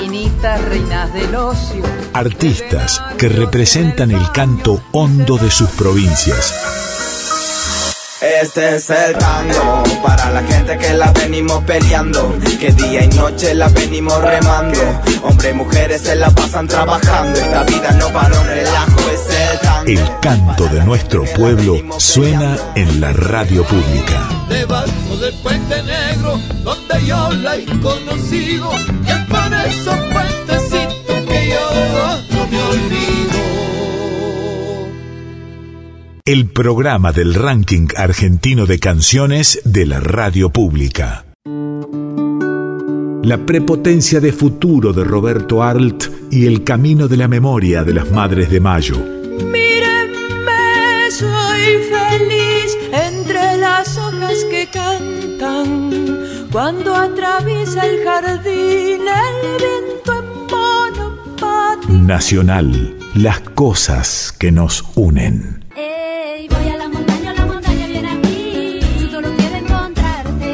minitas, 0.00 0.64
reinas 0.64 1.12
del 1.12 1.34
ocio. 1.34 1.82
Artistas 2.12 3.02
que 3.18 3.28
representan 3.28 4.10
el 4.10 4.30
canto 4.32 4.80
hondo 4.92 5.36
de 5.38 5.50
sus 5.50 5.68
provincias. 5.70 6.54
Este 8.20 8.76
es 8.76 8.90
el 8.90 9.16
tango 9.16 9.84
para 10.04 10.30
la 10.30 10.42
gente 10.42 10.76
que 10.76 10.92
la 10.94 11.12
venimos 11.12 11.62
peleando, 11.64 12.36
que 12.58 12.72
día 12.72 13.04
y 13.04 13.08
noche 13.08 13.54
la 13.54 13.68
venimos 13.68 14.20
remando. 14.20 14.80
Hombres 15.22 15.52
y 15.52 15.54
mujeres 15.56 16.02
se 16.02 16.16
la 16.16 16.30
pasan 16.30 16.66
trabajando, 16.66 17.38
esta 17.38 17.62
vida 17.62 17.92
no 17.92 18.08
para 18.12 18.40
un 18.40 18.46
relajo, 18.46 18.98
es 19.12 19.37
el 19.86 20.00
canto 20.20 20.68
de 20.68 20.84
nuestro 20.84 21.24
pueblo 21.34 21.80
suena 21.98 22.58
en 22.74 23.00
la 23.00 23.12
radio 23.12 23.64
pública. 23.64 24.28
Debajo 24.48 25.16
del 25.18 25.34
puente 25.42 25.82
negro, 25.82 26.38
donde 26.62 27.06
yo 27.06 27.30
la 27.32 27.56
he 27.56 27.64
conocido, 27.80 28.70
y 29.06 29.10
es 29.10 29.26
por 29.26 29.54
esos 29.66 29.96
puentecitos 30.12 31.16
que 31.26 31.48
yo 31.48 32.18
no 32.30 32.46
me 32.48 32.62
olvido. 32.62 33.38
El 36.26 36.50
programa 36.50 37.12
del 37.12 37.32
ranking 37.32 37.88
argentino 37.96 38.66
de 38.66 38.78
canciones 38.78 39.60
de 39.64 39.86
la 39.86 40.00
radio 40.00 40.50
pública. 40.50 41.24
La 43.22 43.38
prepotencia 43.46 44.20
de 44.20 44.32
futuro 44.32 44.92
de 44.92 45.04
Roberto 45.04 45.62
Arlt 45.62 46.04
y 46.30 46.46
el 46.46 46.64
camino 46.64 47.08
de 47.08 47.16
la 47.16 47.28
memoria 47.28 47.84
de 47.84 47.94
las 47.94 48.10
Madres 48.10 48.50
de 48.50 48.60
Mayo. 48.60 49.17
Que 54.70 54.78
cantan. 54.78 56.48
Cuando 56.50 56.94
atraviesa 56.94 57.86
el 57.86 58.04
jardín 58.04 59.00
el 59.02 59.58
viento 59.58 60.12
en 60.18 60.26
monopatín. 60.50 62.06
Nacional, 62.06 62.96
las 63.14 63.40
cosas 63.40 64.34
que 64.38 64.50
nos 64.50 64.84
unen. 64.96 65.64
Voy 65.74 66.68
a 66.68 66.76
la 66.76 66.88
montaña, 66.88 67.34
la 67.34 67.44
montaña 67.44 67.86
viene 67.86 68.08
a 68.08 68.14
mí. 68.14 68.80
Yo 69.00 69.10
solo 69.10 69.28
quiero 69.36 69.56
encontrarte. 69.56 70.52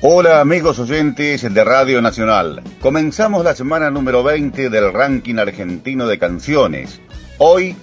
Hola 0.00 0.40
amigos 0.40 0.78
oyentes 0.78 1.42
de 1.42 1.64
Radio 1.64 2.00
Nacional. 2.00 2.62
Comenzamos 2.80 3.44
la 3.44 3.54
semana 3.54 3.90
número 3.90 4.22
20 4.22 4.70
del 4.70 4.92
ranking 4.92 5.36
argentino 5.36 6.06
de 6.06 6.18
canciones. 6.18 7.00
Hoy 7.38 7.76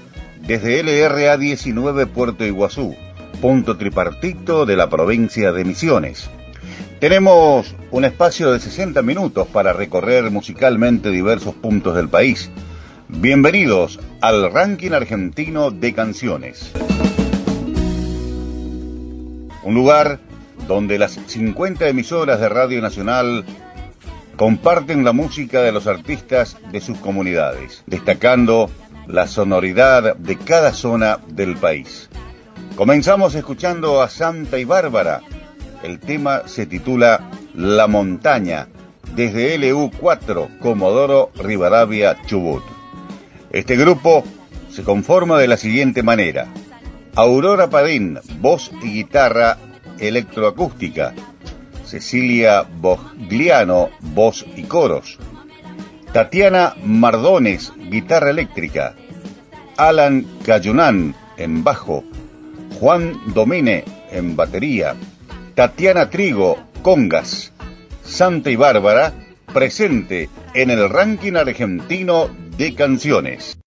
desde 0.48 0.82
LRA 0.82 1.38
19 1.38 2.08
Puerto 2.08 2.46
Iguazú, 2.46 2.96
punto 3.42 3.76
tripartito 3.76 4.68
de 4.68 4.76
la 4.78 4.88
provincia 4.88 5.52
de 5.52 5.66
Misiones. 5.66 6.30
Tenemos 7.00 7.76
un 7.90 8.06
espacio 8.06 8.52
de 8.52 8.60
60 8.60 9.02
minutos 9.02 9.48
para 9.48 9.74
recorrer 9.74 10.30
musicalmente 10.30 11.10
diversos 11.10 11.56
puntos 11.56 11.96
del 11.96 12.08
país. 12.08 12.52
Bienvenidos 13.08 14.00
al 14.22 14.54
ranking 14.54 14.92
argentino 14.92 15.72
de 15.72 15.92
canciones. 15.92 16.72
Un 19.64 19.74
lugar 19.74 20.20
donde 20.68 21.00
las 21.00 21.20
50 21.26 21.90
emisoras 21.90 22.40
de 22.40 22.48
Radio 22.48 22.80
Nacional 22.80 23.44
comparten 24.38 25.04
la 25.04 25.14
música 25.14 25.64
de 25.64 25.72
los 25.72 25.88
artistas 25.88 26.58
de 26.72 26.80
sus 26.80 27.00
comunidades, 27.00 27.84
destacando 27.88 28.70
la 29.08 29.26
sonoridad 29.26 30.16
de 30.16 30.38
cada 30.38 30.74
zona 30.74 31.20
del 31.28 31.58
país. 31.58 32.08
Comenzamos 32.76 33.36
escuchando 33.36 34.02
a 34.02 34.10
Santa 34.10 34.58
y 34.58 34.64
Bárbara. 34.64 35.22
El 35.84 36.00
tema 36.00 36.44
se 36.48 36.66
titula 36.66 37.30
La 37.54 37.88
Montaña, 37.88 38.68
desde 39.14 39.60
LU4, 39.60 40.58
Comodoro 40.60 41.32
Rivadavia, 41.36 42.18
Chubut. 42.26 42.64
Este 43.52 43.76
grupo 43.76 44.24
se 44.70 44.84
conforma 44.84 45.38
de 45.38 45.48
la 45.48 45.58
siguiente 45.58 46.02
manera. 46.02 46.48
Aurora 47.16 47.70
Padín, 47.70 48.20
voz 48.40 48.72
y 48.82 48.94
guitarra 48.94 49.58
electroacústica. 50.00 51.14
Cecilia 51.86 52.64
Bogliano, 52.64 53.90
voz 54.00 54.46
y 54.56 54.64
coros. 54.64 55.20
Tatiana 56.14 56.76
Mardones, 56.84 57.74
guitarra 57.90 58.30
eléctrica. 58.30 58.96
Alan 59.76 60.26
Cayunán, 60.46 61.16
en 61.38 61.64
bajo. 61.64 62.06
Juan 62.82 63.14
Domine, 63.36 63.84
en 64.12 64.36
batería. 64.36 64.96
Tatiana 65.54 66.10
Trigo, 66.10 66.58
congas. 66.82 67.52
Santa 68.04 68.50
y 68.50 68.56
Bárbara, 68.56 69.14
presente 69.54 70.30
en 70.56 70.72
el 70.72 70.90
ranking 70.90 71.34
argentino 71.34 72.28
de 72.58 72.74
canciones. 72.74 73.60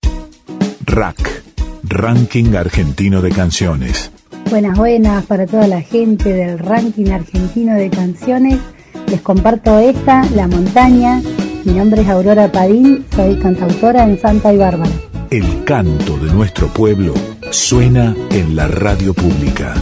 RAC, 0.84 1.44
Ranking 1.84 2.56
Argentino 2.56 3.22
de 3.22 3.30
Canciones. 3.30 4.10
Buenas, 4.50 4.76
buenas 4.76 5.24
para 5.26 5.46
toda 5.46 5.68
la 5.68 5.80
gente 5.80 6.32
del 6.32 6.58
ranking 6.58 7.12
argentino 7.12 7.76
de 7.76 7.90
canciones. 7.90 8.58
Les 9.06 9.20
comparto 9.20 9.78
esta, 9.78 10.24
La 10.34 10.48
Montaña. 10.48 11.22
Mi 11.64 11.72
nombre 11.72 12.02
es 12.02 12.08
Aurora 12.08 12.52
Padín, 12.52 13.06
soy 13.16 13.38
cantautora 13.38 14.04
en 14.04 14.20
Santa 14.20 14.52
y 14.52 14.58
Bárbara. 14.58 14.90
El 15.30 15.64
canto 15.64 16.18
de 16.18 16.30
nuestro 16.30 16.68
pueblo 16.68 17.14
suena 17.50 18.14
en 18.30 18.54
la 18.54 18.68
radio 18.68 19.14
pública. 19.14 19.72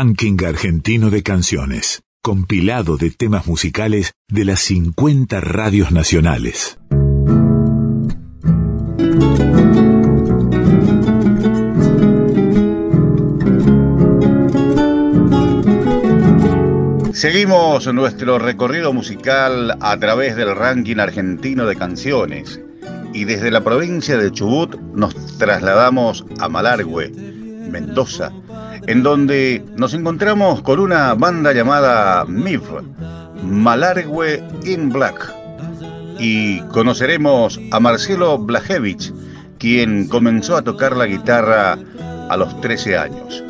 Ranking 0.00 0.36
argentino 0.46 1.10
de 1.10 1.24
canciones, 1.24 2.04
compilado 2.22 2.98
de 2.98 3.10
temas 3.10 3.48
musicales 3.48 4.12
de 4.28 4.44
las 4.44 4.60
50 4.60 5.40
radios 5.40 5.90
nacionales. 5.90 6.78
Seguimos 17.12 17.92
nuestro 17.92 18.38
recorrido 18.38 18.92
musical 18.92 19.76
a 19.80 19.96
través 19.98 20.36
del 20.36 20.54
ranking 20.54 20.98
argentino 20.98 21.66
de 21.66 21.74
canciones 21.74 22.60
y 23.12 23.24
desde 23.24 23.50
la 23.50 23.64
provincia 23.64 24.16
de 24.16 24.30
Chubut 24.30 24.76
nos 24.94 25.16
trasladamos 25.38 26.24
a 26.38 26.48
Malargüe, 26.48 27.10
Mendoza, 27.68 28.30
en 28.88 29.02
donde 29.02 29.62
nos 29.76 29.92
encontramos 29.92 30.62
con 30.62 30.80
una 30.80 31.12
banda 31.12 31.52
llamada 31.52 32.24
MIF, 32.24 32.62
Malargüe 33.44 34.42
in 34.64 34.88
Black, 34.88 35.30
y 36.18 36.60
conoceremos 36.68 37.60
a 37.70 37.80
Marcelo 37.80 38.38
Blajevich, 38.38 39.12
quien 39.58 40.08
comenzó 40.08 40.56
a 40.56 40.62
tocar 40.62 40.96
la 40.96 41.04
guitarra 41.04 41.78
a 42.30 42.36
los 42.38 42.58
13 42.62 42.96
años. 42.96 43.44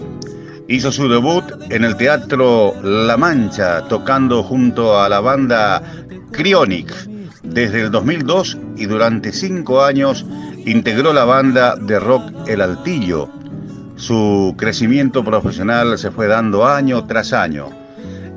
Hizo 0.66 0.90
su 0.90 1.08
debut 1.08 1.44
en 1.70 1.84
el 1.84 1.96
Teatro 1.96 2.74
La 2.82 3.16
Mancha, 3.16 3.86
tocando 3.86 4.42
junto 4.42 5.00
a 5.00 5.08
la 5.08 5.20
banda 5.20 5.80
Cryonic. 6.32 6.92
Desde 7.44 7.82
el 7.82 7.92
2002 7.92 8.58
y 8.76 8.86
durante 8.86 9.32
cinco 9.32 9.84
años 9.84 10.26
integró 10.66 11.12
la 11.12 11.24
banda 11.24 11.76
de 11.76 12.00
rock 12.00 12.24
El 12.48 12.60
Altillo. 12.60 13.30
Su 13.98 14.54
crecimiento 14.56 15.24
profesional 15.24 15.98
se 15.98 16.12
fue 16.12 16.28
dando 16.28 16.64
año 16.64 17.04
tras 17.06 17.32
año. 17.32 17.66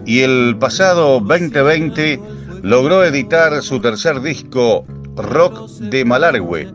Y 0.07 0.21
el 0.21 0.57
pasado 0.59 1.19
2020 1.19 2.19
logró 2.63 3.03
editar 3.03 3.61
su 3.61 3.79
tercer 3.79 4.21
disco, 4.21 4.83
Rock 5.15 5.69
de 5.77 6.03
Malargüe, 6.03 6.67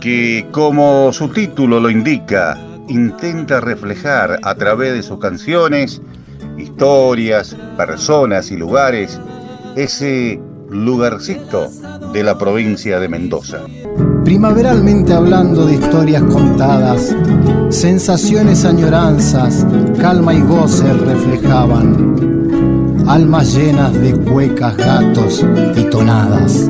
que 0.00 0.44
como 0.50 1.12
su 1.12 1.28
título 1.28 1.78
lo 1.78 1.90
indica, 1.90 2.58
intenta 2.88 3.60
reflejar 3.60 4.40
a 4.42 4.54
través 4.56 4.94
de 4.94 5.02
sus 5.04 5.20
canciones, 5.20 6.02
historias, 6.58 7.56
personas 7.76 8.50
y 8.50 8.56
lugares 8.56 9.20
ese 9.76 10.40
lugarcito 10.70 11.68
de 12.12 12.22
la 12.22 12.38
provincia 12.38 13.00
de 13.00 13.08
Mendoza. 13.08 13.62
Primaveralmente 14.24 15.14
hablando 15.14 15.66
de 15.66 15.74
historias 15.74 16.22
contadas, 16.24 17.14
sensaciones, 17.70 18.64
añoranzas, 18.64 19.66
calma 19.98 20.34
y 20.34 20.42
goce 20.42 20.92
reflejaban, 20.92 23.04
almas 23.06 23.54
llenas 23.54 23.92
de 23.94 24.12
cuecas, 24.12 24.76
gatos 24.76 25.44
y 25.76 25.82
tonadas. 25.84 26.68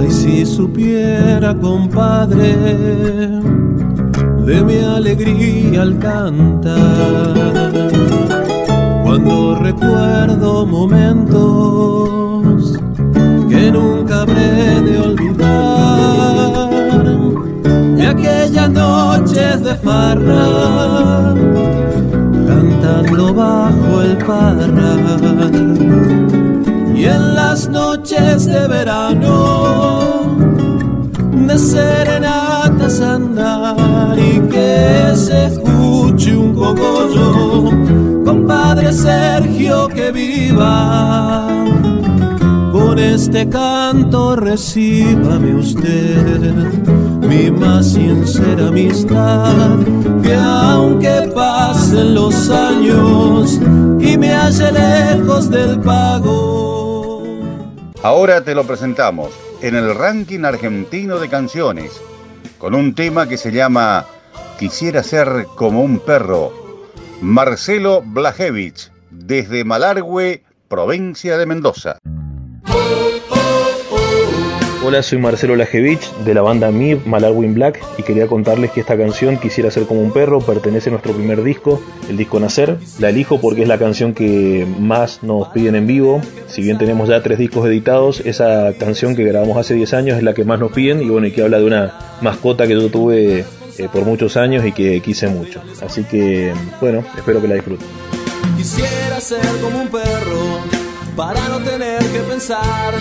Ay, 0.00 0.10
si 0.10 0.46
supiera, 0.46 1.58
compadre, 1.58 2.54
de 4.46 4.64
mi 4.64 4.78
alegría 4.78 5.82
al 5.82 5.98
cantar. 5.98 7.74
Cuando 9.04 9.56
recuerdo 9.56 10.66
momentos 10.66 12.03
que 13.64 13.72
nunca 13.72 14.20
habré 14.22 14.80
de 14.82 15.00
olvidar, 15.00 16.68
de 17.96 18.06
aquellas 18.06 18.70
noches 18.70 19.64
de 19.64 19.74
farra, 19.76 21.34
cantando 22.46 23.32
bajo 23.32 24.02
el 24.02 24.18
parral, 24.18 25.50
y 26.94 27.04
en 27.04 27.34
las 27.34 27.66
noches 27.68 28.44
de 28.44 28.68
verano 28.68 30.26
de 31.32 31.58
serenatas 31.58 33.00
andar 33.00 34.18
y 34.18 34.40
que 34.40 35.12
se 35.14 35.46
escuche 35.46 36.36
un 36.36 36.54
cogollo, 36.54 37.70
compadre 38.26 38.92
Sergio 38.92 39.88
que 39.88 40.12
viva. 40.12 41.93
Con 42.94 43.02
este 43.02 43.48
canto 43.48 44.36
recíbame 44.36 45.52
usted 45.56 46.38
mi 47.28 47.50
más 47.50 47.90
sincera 47.94 48.68
amistad, 48.68 49.80
que 50.22 50.32
aunque 50.32 51.28
pasen 51.34 52.14
los 52.14 52.48
años 52.50 53.58
y 53.98 54.16
me 54.16 54.32
halle 54.32 54.70
lejos 54.70 55.50
del 55.50 55.80
pago. 55.80 57.24
Ahora 58.04 58.44
te 58.44 58.54
lo 58.54 58.62
presentamos 58.62 59.30
en 59.60 59.74
el 59.74 59.92
ranking 59.92 60.44
argentino 60.44 61.18
de 61.18 61.28
canciones, 61.28 62.00
con 62.58 62.76
un 62.76 62.94
tema 62.94 63.26
que 63.26 63.38
se 63.38 63.50
llama 63.50 64.06
Quisiera 64.56 65.02
ser 65.02 65.48
como 65.56 65.82
un 65.82 65.98
perro. 65.98 66.52
Marcelo 67.20 68.02
Blajevich, 68.06 68.92
desde 69.10 69.64
Malargüe, 69.64 70.44
provincia 70.68 71.36
de 71.36 71.46
Mendoza. 71.46 71.98
Hola, 74.86 75.02
soy 75.02 75.16
Marcelo 75.16 75.56
Lajevich 75.56 76.12
de 76.26 76.34
la 76.34 76.42
banda 76.42 76.70
MIB 76.70 77.06
Malarwin 77.06 77.54
Black 77.54 77.82
y 77.96 78.02
quería 78.02 78.26
contarles 78.26 78.70
que 78.70 78.80
esta 78.80 78.98
canción 78.98 79.38
Quisiera 79.38 79.70
ser 79.70 79.86
como 79.86 80.02
un 80.02 80.12
perro 80.12 80.40
pertenece 80.40 80.90
a 80.90 80.92
nuestro 80.92 81.14
primer 81.14 81.42
disco, 81.42 81.82
el 82.10 82.18
disco 82.18 82.38
Nacer. 82.38 82.76
La 82.98 83.08
elijo 83.08 83.40
porque 83.40 83.62
es 83.62 83.68
la 83.68 83.78
canción 83.78 84.12
que 84.12 84.66
más 84.78 85.22
nos 85.22 85.48
piden 85.48 85.76
en 85.76 85.86
vivo. 85.86 86.20
Si 86.48 86.60
bien 86.60 86.76
tenemos 86.76 87.08
ya 87.08 87.22
tres 87.22 87.38
discos 87.38 87.66
editados, 87.66 88.20
esa 88.26 88.74
canción 88.78 89.16
que 89.16 89.24
grabamos 89.24 89.56
hace 89.56 89.72
10 89.72 89.94
años 89.94 90.18
es 90.18 90.22
la 90.22 90.34
que 90.34 90.44
más 90.44 90.60
nos 90.60 90.70
piden 90.70 91.00
y 91.00 91.08
bueno, 91.08 91.28
y 91.28 91.32
que 91.32 91.42
habla 91.42 91.60
de 91.60 91.64
una 91.64 92.18
mascota 92.20 92.66
que 92.66 92.74
yo 92.74 92.90
tuve 92.90 93.46
eh, 93.78 93.88
por 93.90 94.04
muchos 94.04 94.36
años 94.36 94.66
y 94.66 94.72
que 94.72 95.00
quise 95.00 95.28
mucho. 95.28 95.62
Así 95.80 96.04
que 96.04 96.52
bueno, 96.82 97.02
espero 97.16 97.40
que 97.40 97.48
la 97.48 97.54
disfruten. 97.54 97.86
Quisiera 98.58 99.18
ser 99.18 99.40
como 99.62 99.80
un 99.80 99.88
perro 99.88 100.60
para 101.16 101.48
no 101.48 101.58
tener 101.60 102.00
que 102.00 102.20
pensar, 102.28 102.92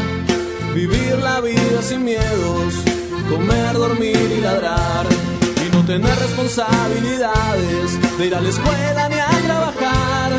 vivir 0.74 1.18
la 1.20 1.40
vida 1.42 1.82
sin 1.82 2.04
miedos, 2.04 2.74
comer, 3.30 3.74
dormir 3.74 4.34
y 4.38 4.42
ladrar. 4.42 5.06
Y 5.66 5.76
no 5.76 5.86
tener 5.86 6.16
responsabilidades 6.20 8.18
de 8.18 8.28
ir 8.28 8.36
a 8.36 8.42
la 8.42 8.50
escuela 8.50 9.10
ni 9.10 9.16
a 9.16 9.30
trabajar, 9.46 10.32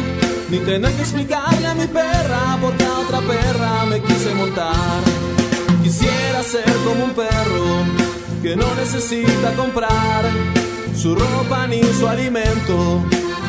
ni 0.51 0.59
tener 0.59 0.93
que 0.93 1.03
explicarle 1.03 1.67
a 1.67 1.75
mi 1.75 1.87
perra 1.87 2.59
porque 2.61 2.85
a 2.85 2.99
otra 2.99 3.21
perra 3.21 3.87
me 3.87 4.01
quise 4.01 4.35
montar. 4.35 5.03
Quisiera 5.83 6.43
ser 6.43 6.73
como 6.85 7.05
un 7.05 7.13
perro 7.13 7.85
que 8.43 8.57
no 8.57 8.75
necesita 8.75 9.53
comprar 9.57 10.25
su 10.97 11.15
ropa 11.15 11.67
ni 11.67 11.83
su 11.83 12.09
alimento, 12.09 13.03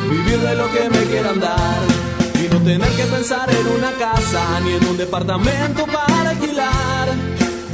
vivir 0.08 0.38
de 0.38 0.54
lo 0.56 0.70
que 0.72 0.88
me 0.90 1.04
quieran 1.04 1.40
dar 1.40 2.05
y 2.44 2.48
no 2.48 2.60
tener 2.60 2.90
que 2.90 3.04
pensar 3.04 3.48
en 3.50 3.66
una 3.66 3.90
casa 3.92 4.60
ni 4.64 4.72
en 4.72 4.84
un 4.86 4.96
departamento 4.96 5.86
para 5.86 6.30
alquilar. 6.30 7.08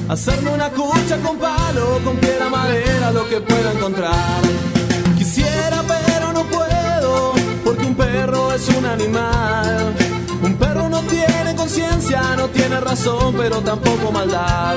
Hacerme 0.08 0.50
una 0.50 0.70
cucha 0.70 1.16
con 1.18 1.38
palo, 1.38 2.00
con 2.04 2.16
piedra, 2.16 2.48
madera, 2.48 3.12
lo 3.12 3.28
que 3.28 3.40
pueda 3.40 3.72
encontrar. 3.72 4.42
Quisiera 5.16 5.82
pero 5.86 6.32
no 6.32 6.44
puedo, 6.44 7.32
porque 7.64 7.86
un 7.86 7.94
perro 7.94 8.52
es 8.52 8.68
un 8.68 8.84
animal. 8.84 9.94
Un 10.42 10.54
perro 10.56 10.88
no 10.88 11.00
tiene 11.02 11.54
conciencia, 11.56 12.20
no 12.36 12.48
tiene 12.48 12.80
razón, 12.80 13.34
pero 13.36 13.60
tampoco 13.60 14.12
maldad. 14.12 14.76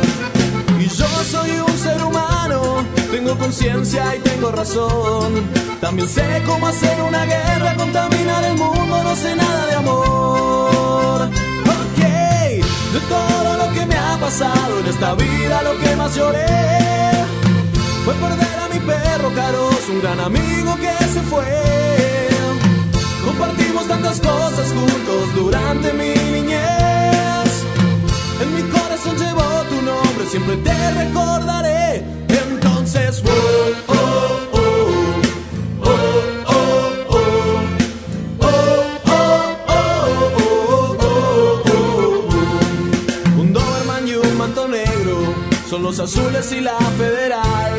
Yo 0.97 1.05
soy 1.29 1.49
un 1.51 1.77
ser 1.77 2.01
humano, 2.01 2.85
tengo 3.11 3.37
conciencia 3.37 4.15
y 4.15 4.19
tengo 4.19 4.49
razón. 4.49 5.43
También 5.81 6.07
sé 6.07 6.41
cómo 6.45 6.67
hacer 6.67 7.01
una 7.01 7.25
guerra, 7.25 7.75
contaminar 7.75 8.43
el 8.45 8.55
mundo, 8.55 9.03
no 9.03 9.15
sé 9.15 9.35
nada 9.35 9.65
de 9.65 9.75
amor. 9.75 11.21
Ok, 11.23 11.99
de 12.93 12.99
todo 13.09 13.57
lo 13.57 13.73
que 13.73 13.85
me 13.85 13.97
ha 13.97 14.17
pasado 14.21 14.79
en 14.79 14.85
esta 14.87 15.15
vida, 15.15 15.61
lo 15.63 15.77
que 15.81 15.95
más 15.97 16.15
lloré 16.15 16.45
fue 18.05 18.13
perder 18.13 18.59
a 18.59 18.69
mi 18.69 18.79
perro 18.79 19.33
Caros, 19.35 19.89
un 19.89 20.01
gran 20.01 20.19
amigo 20.21 20.77
que 20.77 21.05
se 21.13 21.21
fue. 21.23 22.29
Compartimos 23.25 23.85
tantas 23.87 24.21
cosas 24.21 24.67
juntos 24.71 25.35
durante 25.35 25.91
mi 25.91 26.13
niñez. 26.31 26.84
Siempre 30.29 30.57
te 30.57 30.91
recordaré. 30.91 32.03
Entonces, 32.27 33.23
oh, 33.25 33.31
oh, 33.87 33.93
oh, 34.53 34.59
oh, 35.81 35.95
oh, 36.47 36.55
oh, 37.09 37.25
oh, 38.39 38.55
oh, 39.07 39.55
oh, 39.67 39.87
oh, 40.49 40.97
oh, 40.99 41.65
oh. 41.67 43.41
Un 43.41 43.53
Doberman 43.53 44.07
y 44.07 44.13
un 44.13 44.37
manto 44.37 44.67
negro 44.67 45.17
son 45.69 45.83
los 45.83 45.99
azules 45.99 46.51
y 46.51 46.61
la 46.61 46.77
federal. 46.97 47.73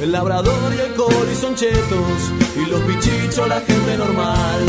El 0.00 0.12
labrador 0.12 0.72
y 0.76 0.80
el 0.80 0.94
coli 0.94 1.34
son 1.34 1.54
chetos 1.56 2.32
y 2.56 2.70
los 2.70 2.80
pichichos 2.82 3.48
la 3.48 3.60
gente 3.60 3.96
normal. 3.96 4.60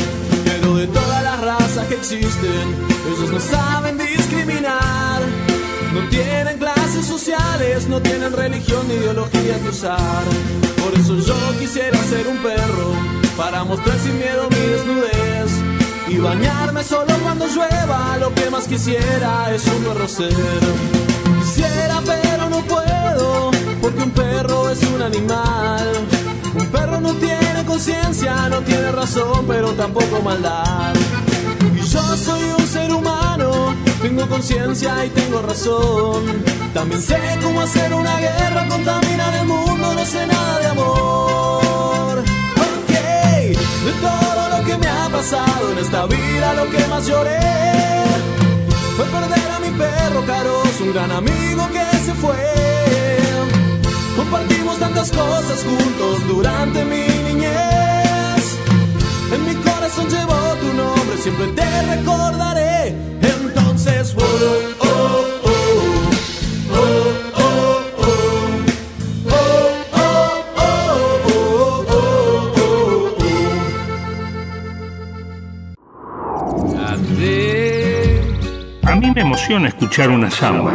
Pero 0.44 0.76
de 0.76 0.88
todas 0.88 1.24
las 1.24 1.40
razas 1.42 1.88
que 1.88 1.96
existen, 1.96 2.76
ellos 3.08 3.32
no 3.32 3.40
saben 3.40 3.98
discriminar. 3.98 5.22
No 5.94 6.08
tienen 6.10 6.58
clases 6.58 6.79
no 7.90 8.02
tienen 8.02 8.34
religión 8.34 8.88
ni 8.88 8.96
ideología 8.96 9.60
que 9.60 9.70
usar. 9.70 10.24
Por 10.78 10.94
eso 11.00 11.16
yo 11.18 11.36
quisiera 11.60 11.98
ser 12.04 12.28
un 12.28 12.38
perro, 12.38 12.92
para 13.38 13.64
mostrar 13.64 13.98
sin 14.00 14.18
miedo 14.18 14.48
mi 14.50 14.58
desnudez. 14.58 15.52
Y 16.08 16.18
bañarme 16.18 16.84
solo 16.84 17.14
cuando 17.24 17.48
llueva, 17.48 18.18
lo 18.20 18.34
que 18.34 18.50
más 18.50 18.68
quisiera 18.68 19.54
es 19.54 19.66
un 19.66 19.84
perro 19.84 20.08
ser. 20.08 20.60
Quisiera 21.40 22.02
pero 22.06 22.50
no 22.50 22.62
puedo, 22.62 23.52
porque 23.82 24.04
un 24.04 24.12
perro 24.12 24.70
es 24.70 24.84
un 24.84 25.02
animal. 25.02 25.92
Un 26.60 26.68
perro 26.68 27.00
no 27.00 27.14
tiene 27.16 27.66
conciencia, 27.66 28.50
no 28.50 28.60
tiene 28.62 28.92
razón, 28.92 29.46
pero 29.48 29.72
tampoco 29.72 30.22
maldad. 30.22 30.94
Soy 32.26 32.44
un 32.58 32.68
ser 32.68 32.94
humano, 32.94 33.74
tengo 34.02 34.28
conciencia 34.28 35.06
y 35.06 35.10
tengo 35.10 35.42
razón. 35.42 36.24
También 36.74 37.02
sé 37.02 37.20
cómo 37.42 37.62
hacer 37.62 37.94
una 37.94 38.20
guerra, 38.20 38.68
contaminar 38.68 39.34
el 39.36 39.48
mundo, 39.48 39.94
no 39.94 40.06
sé 40.06 40.28
nada 40.28 40.60
de 40.60 40.68
amor. 40.68 42.20
Ok, 42.20 42.92
de 43.86 43.94
todo 44.02 44.58
lo 44.58 44.66
que 44.66 44.78
me 44.78 44.88
ha 44.88 45.10
pasado 45.10 45.72
en 45.72 45.78
esta 45.78 46.06
vida, 46.06 46.54
lo 46.56 46.70
que 46.70 46.88
más 46.88 47.08
lloré 47.08 47.40
fue 48.98 49.06
perder 49.06 49.52
a 49.56 49.60
mi 49.60 49.72
perro 49.78 50.26
Caros, 50.26 50.82
un 50.82 50.94
gran 50.94 51.12
amigo 51.12 51.70
que 51.72 51.98
se 52.06 52.14
fue. 52.16 52.36
Compartimos 54.18 54.78
tantas 54.78 55.10
cosas 55.10 55.64
juntos 55.64 56.28
durante 56.28 56.84
mi 56.84 57.08
niñez. 57.28 58.44
En 59.34 59.46
mi 59.46 59.56
corazón 59.96 60.60
tu 60.60 60.74
nombre, 60.74 61.18
siempre 61.18 61.48
te 61.48 61.82
recordaré. 61.84 62.96
Entonces, 63.22 64.16
oh, 64.18 64.24
oh, 64.80 65.26
oh, 65.44 65.50
oh, 66.72 66.80
oh, 67.36 67.82
oh, 67.98 68.62
oh, 69.26 69.40
oh, 69.94 70.44
oh, 70.58 70.74
oh, 71.28 71.86
oh, 71.88 73.16
oh. 73.22 73.30
A 78.84 78.96
mí 78.96 79.12
me 79.12 79.22
emociona 79.22 79.68
escuchar 79.70 80.10
una 80.10 80.30
samba. 80.30 80.74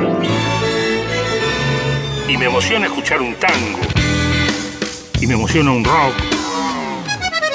Y 2.28 2.36
me 2.36 2.46
emociona 2.46 2.86
escuchar 2.86 3.20
un 3.20 3.34
tango. 3.34 3.80
Y 5.20 5.26
me 5.26 5.34
emociona 5.34 5.70
un 5.70 5.84
rock. 5.84 6.33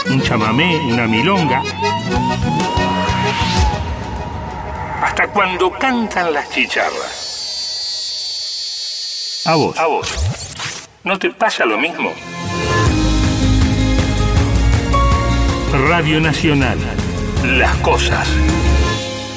Un 0.09 0.21
chamamé, 0.23 0.75
una 0.91 1.05
milonga. 1.07 1.61
Hasta 5.03 5.27
cuando 5.27 5.71
cantan 5.71 6.33
las 6.33 6.49
chicharras. 6.49 7.29
A 9.45 9.55
vos. 9.55 9.77
A 9.77 9.85
vos. 9.85 10.87
¿No 11.03 11.19
te 11.19 11.29
pasa 11.29 11.63
lo 11.65 11.77
mismo? 11.77 12.11
Radio 15.87 16.19
Nacional. 16.19 16.79
Las 17.45 17.75
cosas 17.77 18.27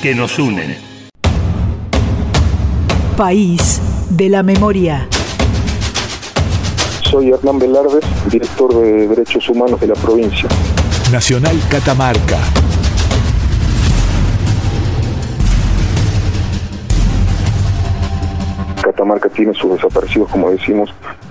que 0.01 0.15
nos 0.15 0.39
unen. 0.39 0.79
País 3.17 3.83
de 4.09 4.31
la 4.31 4.43
memoria. 4.43 5.07
Soy 7.13 7.29
Hernán 7.29 7.59
Velarde, 7.59 8.01
director 8.31 8.75
de 8.75 9.07
Derechos 9.07 9.47
Humanos 9.51 9.79
de 9.79 9.87
la 9.87 9.93
provincia. 9.93 10.49
Nacional 11.13 11.55
Catamarca. 11.71 12.39
Catamarca 18.83 19.29
tiene 19.29 19.53
sus 19.53 19.73
desaparecidos, 19.73 20.31
como 20.31 20.51
decimos, 20.53 20.89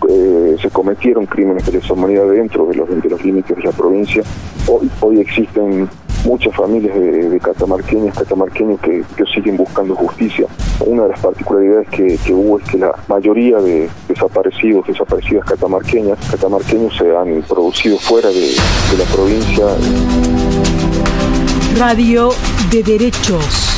eh, 0.08 0.56
se 0.62 0.70
cometieron 0.70 1.26
crímenes 1.26 1.66
de 1.66 1.72
lesa 1.72 1.94
humanidad 1.94 2.30
dentro 2.30 2.68
de 2.68 2.76
los, 2.76 2.88
de 2.88 3.10
los 3.10 3.26
límites 3.26 3.58
de 3.58 3.64
la 3.64 3.72
provincia. 3.72 4.22
Hoy, 4.68 4.88
hoy 5.00 5.20
existen 5.20 5.90
muchas 6.24 6.56
familias 6.56 6.96
de, 6.98 7.40
catamarqueñas, 7.40 8.16
catamarqueños 8.18 8.80
que, 8.82 9.04
que, 9.16 9.26
siguen 9.34 9.58
buscando 9.58 9.96
justicia. 9.96 10.46
Una 10.86 11.04
de 11.04 11.10
las 11.10 11.20
particularidades 11.20 11.90
que, 11.90 12.18
que, 12.24 12.34
hubo 12.34 12.60
es 12.60 12.70
que 12.70 12.78
la 12.78 12.94
mayoría 13.08 13.58
de 13.60 13.90
desaparecidos, 14.08 14.88
desaparecidas 14.88 15.46
catamarqueñas, 15.46 16.20
catamarqueños 16.30 16.96
se 16.98 17.16
han 17.16 17.42
producido 17.44 17.98
fuera 17.98 18.30
de, 18.30 18.40
de 18.42 18.98
la 18.98 19.06
provincia. 19.14 19.66
Radio 21.78 22.32
de 22.72 22.84
Derechos 22.84 23.71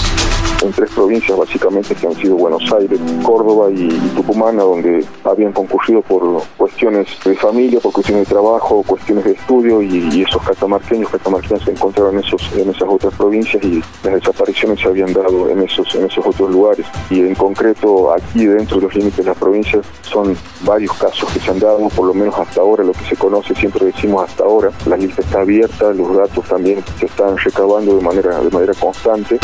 en 0.63 0.71
tres 0.71 0.89
provincias 0.91 1.37
básicamente 1.37 1.95
que 1.95 2.07
han 2.07 2.15
sido 2.15 2.35
Buenos 2.35 2.63
Aires, 2.71 2.99
Córdoba 3.23 3.69
y, 3.71 3.87
y, 3.87 4.11
Tucumán, 4.15 4.57
donde 4.57 5.05
habían 5.23 5.51
concurrido 5.51 6.01
por 6.01 6.43
cuestiones 6.57 7.07
de 7.23 7.35
familia, 7.35 7.79
por 7.79 7.91
cuestiones 7.91 8.27
de 8.27 8.33
trabajo, 8.33 8.83
cuestiones 8.83 9.25
de 9.25 9.31
estudio 9.31 9.81
y, 9.81 10.23
esos 10.23 10.41
catamarqueños, 10.43 11.09
catamarqueños 11.09 11.63
se 11.63 11.71
encontraban 11.71 12.15
en, 12.15 12.19
esos, 12.21 12.41
en 12.53 12.69
esas 12.69 12.87
otras 12.87 13.13
provincias 13.15 13.63
y 13.63 13.83
las 14.03 14.13
desapariciones 14.13 14.79
se 14.79 14.87
habían 14.87 15.11
dado 15.11 15.49
en 15.49 15.61
esos, 15.61 15.93
en 15.95 16.05
esos 16.05 16.25
otros 16.25 16.49
lugares. 16.49 16.85
Y 17.09 17.19
en 17.19 17.35
concreto 17.35 18.13
aquí 18.13 18.45
dentro 18.45 18.77
de 18.77 18.83
los 18.83 18.95
límites 18.95 19.17
de 19.17 19.25
las 19.25 19.37
provincias 19.37 19.85
son 20.01 20.35
varios 20.61 20.93
casos 20.93 21.29
que 21.31 21.39
se 21.39 21.51
han 21.51 21.59
dado, 21.59 21.89
por 21.89 22.07
lo 22.07 22.13
menos 22.13 22.37
hasta 22.37 22.61
ahora, 22.61 22.83
lo 22.83 22.93
que 22.93 23.05
se 23.05 23.15
conoce, 23.15 23.53
siempre 23.55 23.85
decimos 23.85 24.23
hasta 24.23 24.43
ahora, 24.43 24.71
la 24.85 24.97
lista 24.97 25.21
está 25.21 25.41
abierta, 25.41 25.93
los 25.93 26.15
datos 26.15 26.45
también 26.45 26.83
se 26.99 27.05
están 27.05 27.37
recabando 27.37 27.97
de 27.97 28.01
manera, 28.01 28.39
de 28.39 28.49
manera 28.49 28.73
constante. 28.73 29.39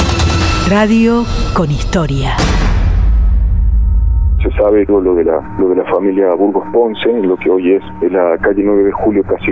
Radio 0.70 1.24
con 1.56 1.72
historia. 1.72 2.38
Se 4.44 4.52
sabe 4.52 4.86
lo 4.86 5.02
de 5.16 5.24
la 5.24 5.42
lo 5.58 5.70
de 5.70 5.78
la 5.78 5.86
familia 5.86 6.32
Burgos 6.36 6.64
Ponce, 6.72 7.12
lo 7.24 7.38
que 7.38 7.50
hoy 7.50 7.74
es, 7.74 8.12
la 8.12 8.38
calle 8.38 8.62
9 8.64 8.84
de 8.84 8.92
Julio 8.92 9.24
Casi 9.24 9.50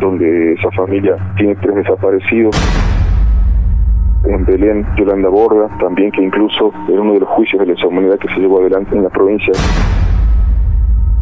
donde 0.00 0.54
esa 0.54 0.68
familia 0.72 1.16
tiene 1.36 1.54
tres 1.54 1.76
desaparecidos. 1.76 2.56
En 4.24 4.44
Belén, 4.44 4.84
Yolanda 4.96 5.28
Borda, 5.28 5.68
también 5.78 6.10
que 6.10 6.22
incluso 6.22 6.72
en 6.88 6.98
uno 6.98 7.12
de 7.12 7.20
los 7.20 7.28
juicios 7.28 7.60
de 7.60 7.72
lesa 7.72 7.86
humanidad 7.86 8.18
que 8.18 8.28
se 8.34 8.40
llevó 8.40 8.58
adelante 8.58 8.96
en 8.96 9.04
la 9.04 9.10
provincia, 9.10 9.52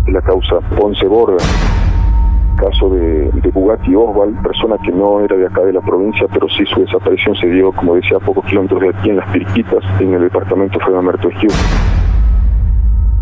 la 0.06 0.22
causa 0.22 0.60
Ponce 0.74 1.06
Borda 1.06 1.44
caso 2.58 2.90
de, 2.90 3.30
Bugatti 3.52 3.94
Oswald, 3.94 4.42
persona 4.42 4.76
que 4.84 4.92
no 4.92 5.20
era 5.20 5.36
de 5.36 5.46
acá 5.46 5.62
de 5.62 5.72
la 5.72 5.80
provincia, 5.80 6.26
pero 6.32 6.48
sí 6.48 6.64
su 6.66 6.80
desaparición 6.80 7.34
se 7.36 7.46
dio, 7.46 7.72
como 7.72 7.94
decía, 7.94 8.18
a 8.18 8.20
pocos 8.20 8.44
kilómetros 8.44 8.80
de 8.80 8.88
aquí 8.90 9.10
en 9.10 9.16
Las 9.16 9.30
Pirquitas, 9.30 9.84
en 10.00 10.14
el 10.14 10.22
departamento 10.22 10.78
Fernando 10.78 11.02
Merto 11.02 11.28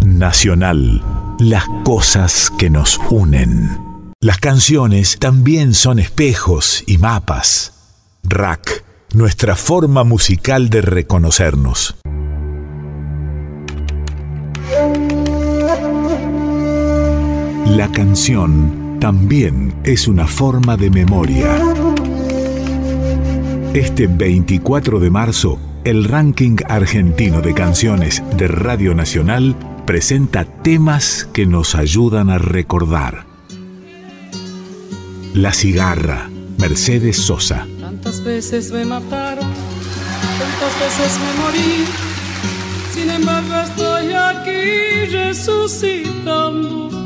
Nacional, 0.05 1.03
las 1.39 1.65
cosas 1.85 2.51
que 2.59 2.71
nos 2.71 2.99
unen. 3.11 3.69
Las 4.21 4.39
canciones 4.39 5.19
también 5.19 5.75
son 5.75 5.99
espejos 5.99 6.83
y 6.87 6.99
mapas. 6.99 7.73
Rack, 8.25 8.85
nuestra 9.15 9.55
forma 9.55 10.05
musical 10.05 10.71
de 10.71 10.81
reconocernos. 10.81 11.97
La 17.67 17.89
canción 17.93 18.86
también 19.07 19.73
es 19.85 20.09
una 20.09 20.27
forma 20.27 20.77
de 20.77 20.91
memoria. 20.91 21.63
Este 23.73 24.09
24 24.09 24.99
de 24.99 25.11
marzo, 25.11 25.61
el 25.85 26.03
ranking 26.07 26.57
argentino 26.69 27.41
de 27.41 27.55
canciones 27.55 28.25
de 28.37 28.49
Radio 28.49 28.97
Nacional 28.97 29.55
presenta 29.87 30.45
temas 30.45 31.29
que 31.33 31.47
nos 31.47 31.77
ayudan 31.77 32.31
a 32.31 32.39
recordar. 32.39 33.27
La 35.35 35.53
cigarra, 35.53 36.29
Mercedes 36.59 37.17
Sosa. 37.17 37.65
Tantas 37.79 38.25
veces 38.25 38.73
me 38.73 38.85
mataron, 38.85 39.47
tantas 40.41 40.81
veces 40.81 41.17
me 41.21 41.33
morí, 41.45 41.85
sin 42.93 43.09
embargo 43.09 43.55
estoy 43.55 44.13
aquí 44.15 45.07
resucitando. 45.13 47.06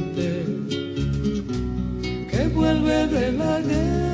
vuelve 2.61 3.07
de 3.07 3.31
la 3.41 3.55
guerra. 3.59 4.11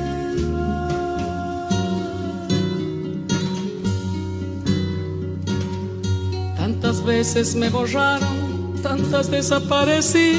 Tantas 6.56 7.04
veces 7.04 7.54
me 7.54 7.68
borraron, 7.68 8.36
tantas 8.82 9.30
desaparecí. 9.30 10.30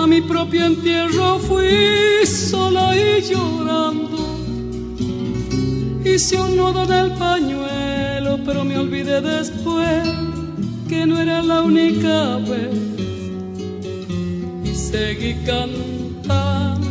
A 0.00 0.06
mi 0.06 0.20
propio 0.20 0.66
entierro 0.66 1.38
fui 1.38 2.24
sola 2.26 2.86
y 2.96 3.22
llorando. 3.28 4.18
Hice 6.04 6.40
un 6.40 6.56
nudo 6.56 6.84
en 6.84 6.92
el 6.92 7.10
pañuelo, 7.26 8.38
pero 8.44 8.64
me 8.64 8.76
olvidé 8.78 9.20
después 9.20 10.02
que 10.88 11.06
no 11.06 11.20
era 11.20 11.42
la 11.42 11.62
única 11.62 12.36
vez. 12.50 12.74
Y 14.64 14.74
seguí 14.74 15.32
cantando, 15.44 16.89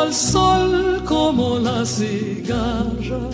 al 0.00 0.12
sol 0.12 1.02
como 1.04 1.58
la 1.58 1.84
cigarra 1.84 3.28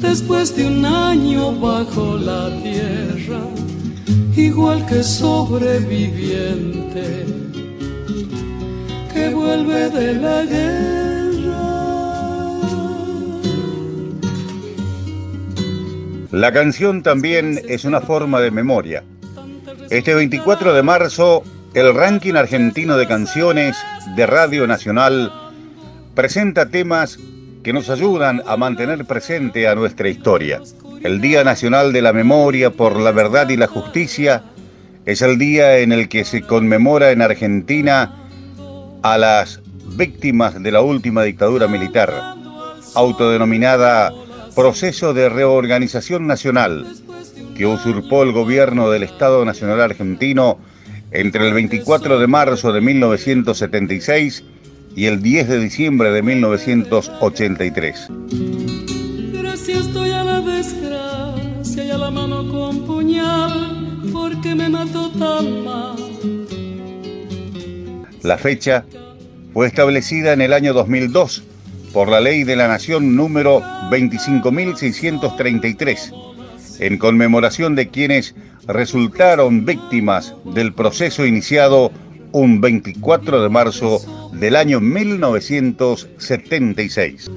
después 0.00 0.56
de 0.56 0.66
un 0.66 0.84
año 0.84 1.52
bajo 1.52 2.16
la 2.16 2.50
tierra, 2.62 3.40
igual 4.36 4.84
que 4.86 5.02
sobreviviente 5.02 7.26
que 9.12 9.28
vuelve 9.30 9.90
de 9.90 10.14
la 10.14 10.44
guerra. 10.44 11.04
La 16.32 16.52
canción 16.52 17.02
también 17.02 17.60
es 17.68 17.84
una 17.84 18.00
forma 18.00 18.40
de 18.40 18.50
memoria. 18.50 19.04
Este 19.90 20.14
24 20.14 20.72
de 20.74 20.82
marzo, 20.82 21.44
el 21.74 21.94
ranking 21.94 22.34
argentino 22.34 22.96
de 22.96 23.06
canciones 23.06 23.76
de 24.16 24.26
Radio 24.26 24.66
Nacional 24.66 25.30
presenta 26.14 26.68
temas 26.68 27.18
que 27.62 27.72
nos 27.72 27.90
ayudan 27.90 28.42
a 28.46 28.56
mantener 28.56 29.04
presente 29.04 29.66
a 29.66 29.74
nuestra 29.74 30.08
historia. 30.08 30.60
El 31.02 31.20
Día 31.20 31.44
Nacional 31.44 31.92
de 31.92 32.02
la 32.02 32.12
Memoria 32.12 32.70
por 32.70 32.98
la 32.98 33.10
Verdad 33.10 33.48
y 33.48 33.56
la 33.56 33.66
Justicia 33.66 34.44
es 35.06 35.22
el 35.22 35.38
día 35.38 35.78
en 35.78 35.92
el 35.92 36.08
que 36.08 36.24
se 36.24 36.42
conmemora 36.42 37.10
en 37.10 37.20
Argentina 37.20 38.14
a 39.02 39.18
las 39.18 39.60
víctimas 39.96 40.62
de 40.62 40.72
la 40.72 40.80
última 40.80 41.24
dictadura 41.24 41.68
militar, 41.68 42.12
autodenominada 42.94 44.12
Proceso 44.54 45.12
de 45.14 45.28
Reorganización 45.28 46.26
Nacional, 46.26 46.86
que 47.56 47.66
usurpó 47.66 48.22
el 48.22 48.32
gobierno 48.32 48.88
del 48.88 49.02
Estado 49.02 49.44
Nacional 49.44 49.80
Argentino 49.80 50.58
entre 51.10 51.48
el 51.48 51.54
24 51.54 52.18
de 52.18 52.26
marzo 52.26 52.72
de 52.72 52.80
1976 52.80 54.44
y 54.96 55.06
el 55.06 55.22
10 55.22 55.48
de 55.48 55.60
diciembre 55.60 56.10
de 56.10 56.22
1983. 56.22 58.08
Gracias 59.32 59.90
doy 59.92 60.10
a 60.10 60.24
la 60.24 60.40
desgracia 60.40 61.84
y 61.84 61.90
a 61.90 61.98
la 61.98 62.10
mano 62.10 62.48
con 62.48 62.84
puñal, 62.86 64.00
porque 64.12 64.54
me 64.54 64.68
mató 64.68 65.10
tan 65.10 65.64
mal. 65.64 65.96
La 68.22 68.38
fecha 68.38 68.84
fue 69.52 69.66
establecida 69.66 70.32
en 70.32 70.40
el 70.40 70.52
año 70.52 70.72
2002 70.72 71.42
por 71.92 72.08
la 72.08 72.20
Ley 72.20 72.44
de 72.44 72.54
la 72.56 72.68
Nación 72.68 73.14
número 73.14 73.60
25.633, 73.90 76.12
en 76.80 76.98
conmemoración 76.98 77.76
de 77.76 77.88
quienes 77.88 78.34
resultaron 78.66 79.64
víctimas 79.64 80.34
del 80.44 80.72
proceso 80.72 81.24
iniciado 81.26 81.92
un 82.34 82.60
24 82.60 83.42
de 83.44 83.48
marzo 83.48 84.00
del 84.32 84.56
año 84.56 84.80
1976. 84.80 87.30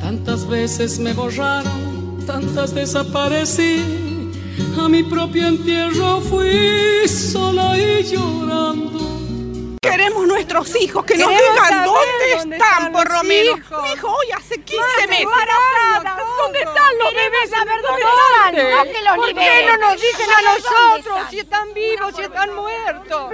Tantas 0.00 0.46
veces 0.46 0.98
me 0.98 1.14
borraron, 1.14 2.22
tantas 2.26 2.74
desaparecí. 2.74 4.30
A 4.78 4.86
mi 4.88 5.02
propio 5.02 5.48
entierro 5.48 6.20
fui 6.20 7.08
sola 7.08 7.78
y 7.78 8.02
llorando. 8.04 9.78
Queremos 9.80 10.26
nuestros 10.26 10.76
hijos, 10.76 11.06
que 11.06 11.16
nos 11.16 11.30
digan 11.30 11.84
dónde, 11.86 11.86
dónde 11.86 12.32
están, 12.36 12.52
están 12.52 12.92
por 12.92 13.10
lo 13.10 13.24
menos. 13.24 13.56
Mi 13.56 13.62
hijo 13.94 14.08
hoy 14.08 14.26
hace 14.36 14.60
15 14.60 14.76
Madre, 14.82 15.06
meses. 15.08 15.24
embarazada, 15.24 16.18
¿Dónde 16.42 16.58
están 16.58 16.98
los 16.98 17.08
Queremos 17.10 17.32
bebés? 17.32 17.48
saber 17.50 17.80
¿Dónde 17.80 18.04
dónde 18.04 18.06
están, 18.12 18.54
están? 18.56 18.76
no 18.76 18.84
que 18.92 19.00
los 19.02 19.16
¿Por 19.16 19.28
qué 19.34 19.64
no 19.66 19.74
nos 19.78 19.94
dicen 20.00 20.28
a 20.28 20.30
¿Dónde 20.42 20.50
nosotros 20.50 20.98
están? 20.98 21.30
si 21.30 21.38
están 21.38 21.72
vivos, 21.74 22.14
si 22.14 22.20
están 22.22 22.54
muertos? 22.54 23.32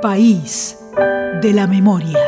País 0.00 0.78
de 1.42 1.52
la 1.52 1.66
memoria. 1.66 2.20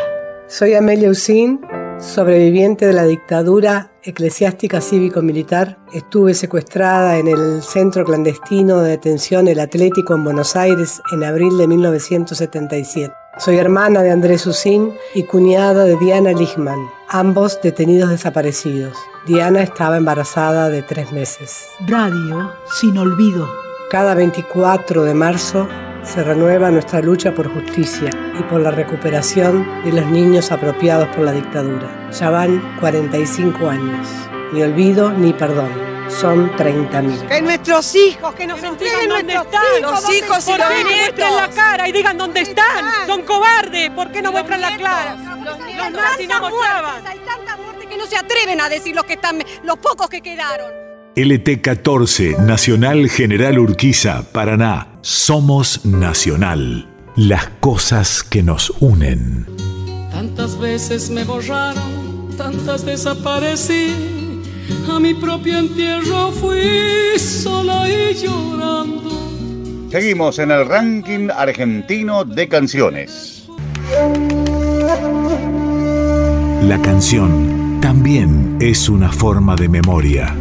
Soy 0.49 0.75
Amelia 0.75 1.09
Usín, 1.09 1.61
sobreviviente 2.01 2.85
de 2.87 2.93
la 2.93 3.05
dictadura 3.05 3.93
eclesiástica 4.03 4.81
cívico-militar. 4.81 5.79
Estuve 5.93 6.35
secuestrada 6.35 7.19
en 7.19 7.29
el 7.29 7.63
centro 7.63 8.05
clandestino 8.05 8.81
de 8.81 8.91
detención 8.91 9.47
El 9.47 9.61
Atlético 9.61 10.15
en 10.15 10.25
Buenos 10.25 10.57
Aires 10.57 11.01
en 11.13 11.23
abril 11.23 11.57
de 11.59 11.69
1977. 11.69 13.15
Soy 13.39 13.59
hermana 13.59 14.03
de 14.03 14.11
Andrés 14.11 14.49
Usín 14.49 14.93
y 15.15 15.23
cuñada 15.23 15.85
de 15.85 15.97
Diana 15.97 16.33
Lichman, 16.33 16.89
ambos 17.09 17.61
detenidos 17.63 18.11
desaparecidos. 18.11 18.97
Diana 19.29 19.63
estaba 19.63 19.97
embarazada 19.97 20.71
de 20.71 20.83
tres 20.83 21.13
meses. 21.13 21.67
Radio 21.87 22.53
sin 22.81 22.99
olvido. 22.99 23.49
Cada 23.91 24.15
24 24.15 25.05
de 25.05 25.15
marzo 25.15 25.69
se 26.03 26.23
renueva 26.25 26.71
nuestra 26.71 27.01
lucha 27.01 27.33
por 27.33 27.53
justicia 27.53 28.11
y 28.39 28.43
por 28.45 28.61
la 28.61 28.71
recuperación 28.71 29.85
de 29.85 29.93
los 29.93 30.07
niños 30.07 30.51
apropiados 30.51 31.09
por 31.09 31.25
la 31.25 31.33
dictadura. 31.33 32.11
Ya 32.11 32.31
van 32.31 32.77
45 32.81 33.69
años. 33.69 34.07
Ni 34.53 34.63
olvido 34.63 35.11
ni 35.13 35.33
perdón. 35.33 35.71
Son 36.09 36.51
30.000. 36.57 37.29
Que 37.29 37.41
nuestros 37.41 37.95
hijos, 37.95 38.35
que 38.35 38.45
nos 38.45 38.61
entreguen 38.65 39.09
dónde 39.09 39.33
están. 39.35 39.63
hijos, 39.79 39.81
Los 39.93 40.03
¿dónde 40.03 40.19
hijos 40.19 40.49
y 40.49 40.51
están? 40.51 40.59
los 40.59 40.69
¿Por 40.69 40.77
qué 40.77 40.83
no 40.83 40.91
nietos. 40.91 41.19
muestran 41.31 41.37
la 41.37 41.49
cara 41.55 41.89
y 41.89 41.93
digan 41.93 42.19
dónde 42.19 42.41
están? 42.41 42.85
Son 43.07 43.23
cobardes, 43.23 43.91
¿por 43.91 44.11
qué 44.11 44.21
no 44.23 44.33
muestran 44.33 44.61
la 44.61 44.77
cara? 44.77 45.15
Los 45.45 45.59
Los 45.59 45.93
nazis 45.93 46.29
no 46.29 46.41
mostraban. 46.41 47.07
Hay 47.07 47.19
tanta 47.21 47.57
muerte 47.59 47.87
que 47.87 47.97
no 47.97 48.07
se 48.07 48.17
atreven 48.17 48.61
a 48.61 48.69
decir 48.69 48.97
los 48.97 49.05
que 49.05 49.13
están, 49.13 49.39
los 49.63 49.79
pocos 49.79 50.09
que 50.09 50.21
quedaron. 50.21 50.80
LT14, 51.17 52.39
Nacional 52.39 53.09
General 53.11 53.59
Urquiza, 53.59 54.23
Paraná. 54.33 54.87
Somos 55.01 55.85
Nacional. 55.85 56.89
Las 57.17 57.49
cosas 57.59 58.23
que 58.23 58.45
nos 58.45 58.71
unen. 58.79 59.47
Tantas 60.13 60.57
veces 60.59 61.11
me 61.11 61.25
borraron, 61.25 62.31
tantas 62.39 62.87
desaparecí. 62.87 63.93
A 64.89 65.01
mi 65.01 65.15
propio 65.15 65.59
entierro 65.59 66.31
fui 66.31 67.19
sola 67.19 67.89
y 67.89 68.15
llorando. 68.15 69.11
Seguimos 69.91 70.39
en 70.39 70.53
el 70.53 70.65
ranking 70.65 71.29
argentino 71.37 72.25
de 72.25 72.47
canciones. 72.49 73.49
La 76.63 76.81
canción 76.81 77.81
también 77.81 78.59
es 78.61 78.89
una 78.89 79.11
forma 79.11 79.57
de 79.57 79.69
memoria. 79.69 80.37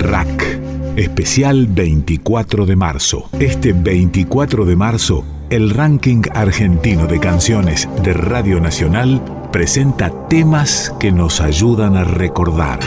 Rack, 0.00 0.60
especial 0.96 1.66
24 1.66 2.66
de 2.66 2.74
marzo. 2.74 3.28
Este 3.38 3.72
24 3.72 4.64
de 4.64 4.76
marzo, 4.76 5.24
el 5.50 5.70
ranking 5.70 6.22
argentino 6.34 7.06
de 7.06 7.20
canciones 7.20 7.88
de 8.02 8.14
Radio 8.14 8.60
Nacional 8.60 9.22
presenta 9.52 10.10
temas 10.28 10.94
que 10.98 11.12
nos 11.12 11.40
ayudan 11.40 11.96
a 11.96 12.04
recordar. 12.04 12.80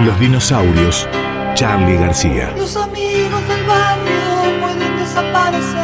Los 0.00 0.20
dinosaurios, 0.20 1.08
Charlie 1.54 1.96
García. 1.96 2.52
Los 2.54 2.76
amigos 2.76 3.48
del 3.48 3.64
barrio 3.64 4.60
pueden 4.60 4.98
desaparecer. 4.98 5.80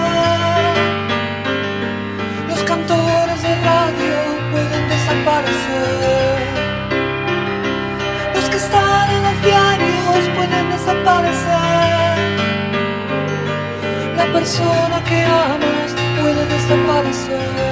Los 2.47 2.63
cantores 2.65 3.43
de 3.43 3.55
radio 3.63 4.15
pueden 4.53 4.89
desaparecer. 4.91 6.39
Los 8.35 8.45
que 8.51 8.57
están 8.57 9.11
en 9.11 9.23
los 9.23 9.43
diarios 9.43 10.29
pueden 10.37 10.71
desaparecer. 10.71 12.19
La 14.15 14.27
persona 14.31 15.03
que 15.05 15.25
amas 15.25 15.95
puede 16.21 16.47
desaparecer. 16.47 17.72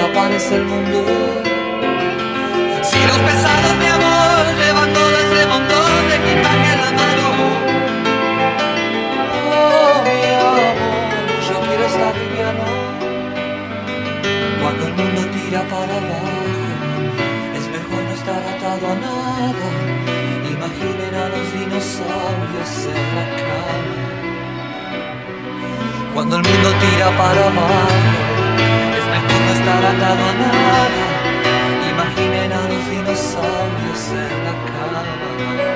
Desaparece 0.00 0.56
el 0.56 0.64
mundo. 0.64 1.04
Si 2.82 2.98
los 3.06 3.18
pesados, 3.18 3.76
mi 3.78 3.86
amor, 3.86 4.56
llevan 4.58 4.92
todo 4.92 5.10
ese 5.24 5.46
montón 5.46 6.08
de 6.08 6.16
equipaje 6.16 6.72
en 6.72 6.80
la 6.84 6.90
mano. 7.00 7.26
Oh, 9.52 10.02
mi 10.06 10.20
amor, 10.40 10.74
yo 11.48 11.56
quiero 11.66 11.84
estar 11.84 12.14
liviano. 12.16 12.66
Cuando 14.62 14.82
el 14.86 14.94
mundo 14.94 15.20
tira 15.34 15.60
para 15.74 15.94
abajo, 16.00 16.38
es 17.58 17.64
mejor 17.76 18.02
no 18.08 18.12
estar 18.20 18.42
atado 18.54 18.84
a 18.92 18.96
nada. 19.06 19.68
Imaginen 20.56 21.14
a 21.14 21.26
los 21.32 21.46
dinosaurios 21.52 22.72
en 22.96 23.08
la 23.16 23.26
cama. 23.36 23.96
Cuando 26.14 26.36
el 26.36 26.42
mundo 26.42 26.68
tira 26.80 27.08
para 27.18 27.42
abajo, 27.46 28.29
no 29.44 29.52
estar 29.52 29.84
atado 29.92 30.22
a 30.24 30.34
nada. 30.42 31.04
Imaginen 31.92 32.52
a 32.52 32.62
los 32.68 32.90
dinosaurios 32.90 34.02
en 34.12 34.44
la 34.46 34.54
cama. 34.70 35.69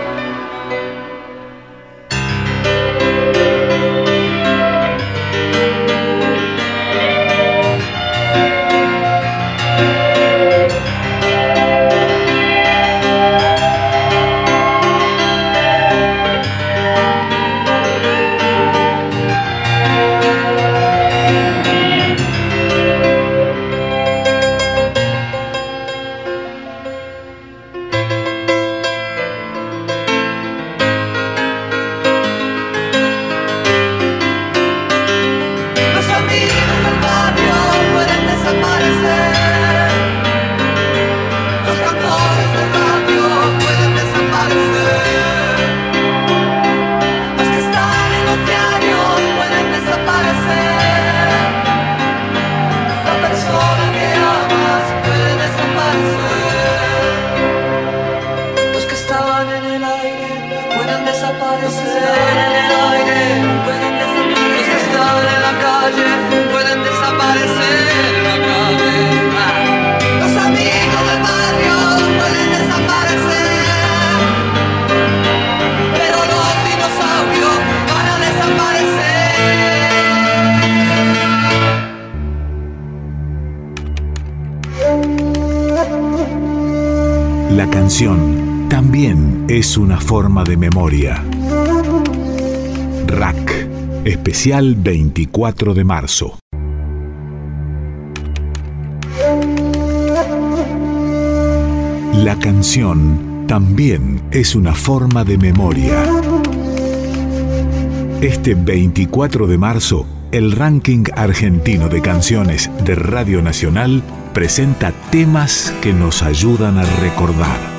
De 90.42 90.56
memoria. 90.56 91.22
Rack, 93.06 93.68
especial 94.04 94.74
24 94.74 95.74
de 95.74 95.84
marzo. 95.84 96.38
La 102.14 102.36
canción 102.40 103.44
también 103.46 104.22
es 104.32 104.56
una 104.56 104.74
forma 104.74 105.22
de 105.22 105.38
memoria. 105.38 106.04
Este 108.20 108.54
24 108.54 109.46
de 109.46 109.58
marzo, 109.58 110.06
el 110.32 110.50
ranking 110.52 111.04
argentino 111.14 111.88
de 111.88 112.00
canciones 112.00 112.70
de 112.84 112.96
Radio 112.96 113.42
Nacional 113.42 114.02
presenta 114.32 114.92
temas 115.10 115.72
que 115.80 115.92
nos 115.92 116.22
ayudan 116.22 116.78
a 116.78 116.84
recordar. 117.00 117.73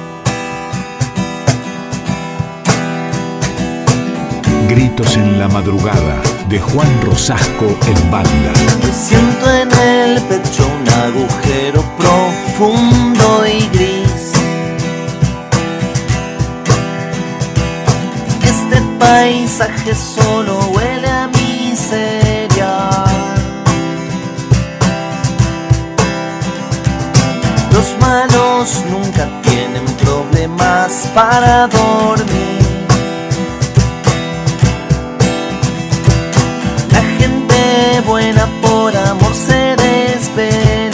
Gritos 4.75 5.15
en 5.15 5.39
la 5.39 5.47
madrugada 5.47 6.21
de 6.49 6.59
Juan 6.59 7.01
Rosasco 7.01 7.65
en 7.87 8.11
banda. 8.11 8.51
Siento 8.93 9.49
en 9.49 9.71
el 9.71 10.21
pecho 10.23 10.67
un 10.67 10.89
agujero 10.89 11.81
profundo 11.97 13.47
y 13.47 13.69
gris. 13.69 14.33
Este 18.43 18.81
paisaje 18.99 19.95
solo 19.95 20.59
huele 20.73 21.07
a 21.07 21.29
miseria. 21.29 22.89
Los 27.71 27.95
malos 28.01 28.83
nunca 28.91 29.25
tienen 29.41 29.85
problemas 30.03 31.09
para 31.15 31.67
dormir. 31.67 32.44
Buena 38.01 38.47
por 38.61 38.95
amor 38.95 39.33
se 39.33 39.75
desvela. 39.75 40.84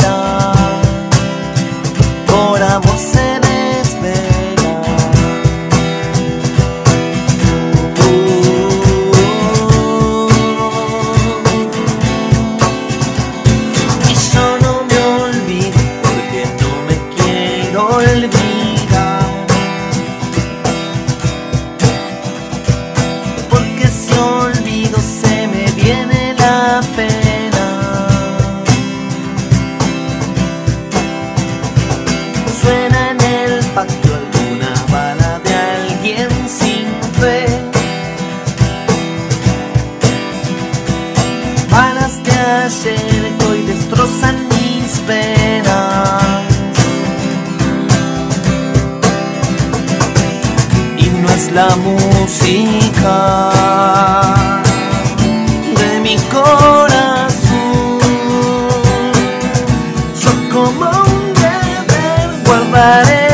Como 60.52 60.90
un 60.90 61.34
deber 61.34 62.30
guardaré 62.46 63.31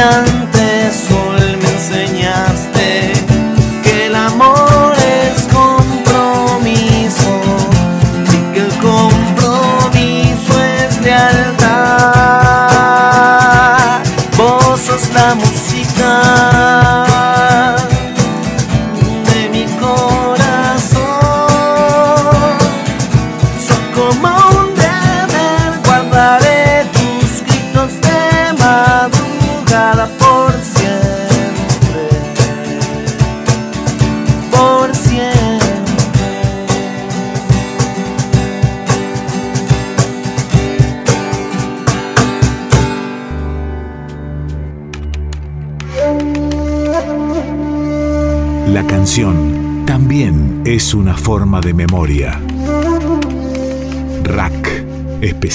Militante 0.00 0.39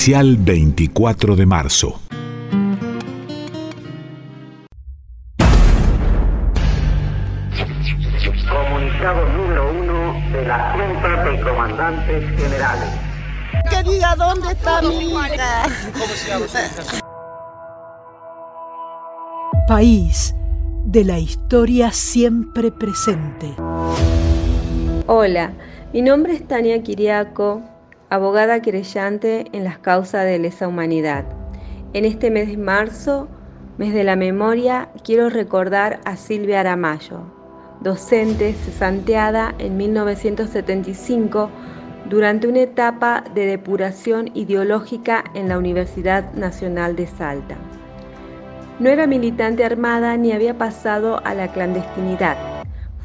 especial 0.05 0.37
24 0.37 1.35
de 1.35 1.45
marzo. 1.47 1.99
Comunicado 8.47 9.27
número 9.29 9.71
uno 9.71 10.13
de 10.31 10.45
la 10.45 10.73
Junta 10.73 11.23
de 11.23 11.41
Comandantes 11.41 12.39
Generales. 12.39 12.89
Que 13.71 13.81
diga 13.89 14.15
dónde 14.15 14.51
está 14.51 14.83
mi 14.83 15.09
hija. 15.09 15.63
País 19.67 20.35
de 20.85 21.03
la 21.03 21.17
historia 21.17 21.91
siempre 21.91 22.71
presente. 22.71 23.55
Hola, 25.07 25.53
mi 25.93 26.03
nombre 26.03 26.33
es 26.33 26.47
Tania 26.47 26.83
Kiriaco, 26.83 27.63
abogada 28.15 28.61
querellante 28.61 29.45
en 29.51 29.63
las 29.63 29.77
causas 29.77 30.25
de 30.25 30.39
lesa 30.39 30.67
humanidad. 30.67 31.25
En 31.93 32.05
este 32.05 32.31
mes 32.31 32.47
de 32.47 32.57
marzo, 32.57 33.27
mes 33.77 33.93
de 33.93 34.03
la 34.03 34.15
memoria, 34.15 34.89
quiero 35.03 35.29
recordar 35.29 35.99
a 36.05 36.15
Silvia 36.15 36.61
Aramayo, 36.61 37.21
docente 37.81 38.53
cesanteada 38.53 39.53
en 39.59 39.77
1975 39.77 41.49
durante 42.09 42.47
una 42.47 42.61
etapa 42.61 43.23
de 43.33 43.45
depuración 43.45 44.31
ideológica 44.33 45.23
en 45.33 45.49
la 45.49 45.57
Universidad 45.57 46.33
Nacional 46.33 46.95
de 46.95 47.07
Salta. 47.07 47.55
No 48.79 48.89
era 48.89 49.07
militante 49.07 49.63
armada 49.63 50.15
ni 50.17 50.31
había 50.31 50.57
pasado 50.57 51.21
a 51.25 51.33
la 51.33 51.51
clandestinidad. 51.51 52.54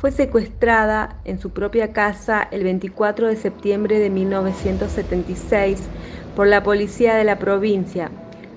Fue 0.01 0.13
secuestrada 0.13 1.17
en 1.27 1.39
su 1.39 1.51
propia 1.51 1.93
casa 1.93 2.49
el 2.51 2.65
24 2.65 3.29
de 3.29 3.37
septiembre 3.37 3.99
de 3.99 4.09
1976 4.09 5.79
por 6.35 6.47
la 6.47 6.63
policía 6.63 7.17
de 7.17 7.25
la 7.25 7.39
provincia, 7.39 8.11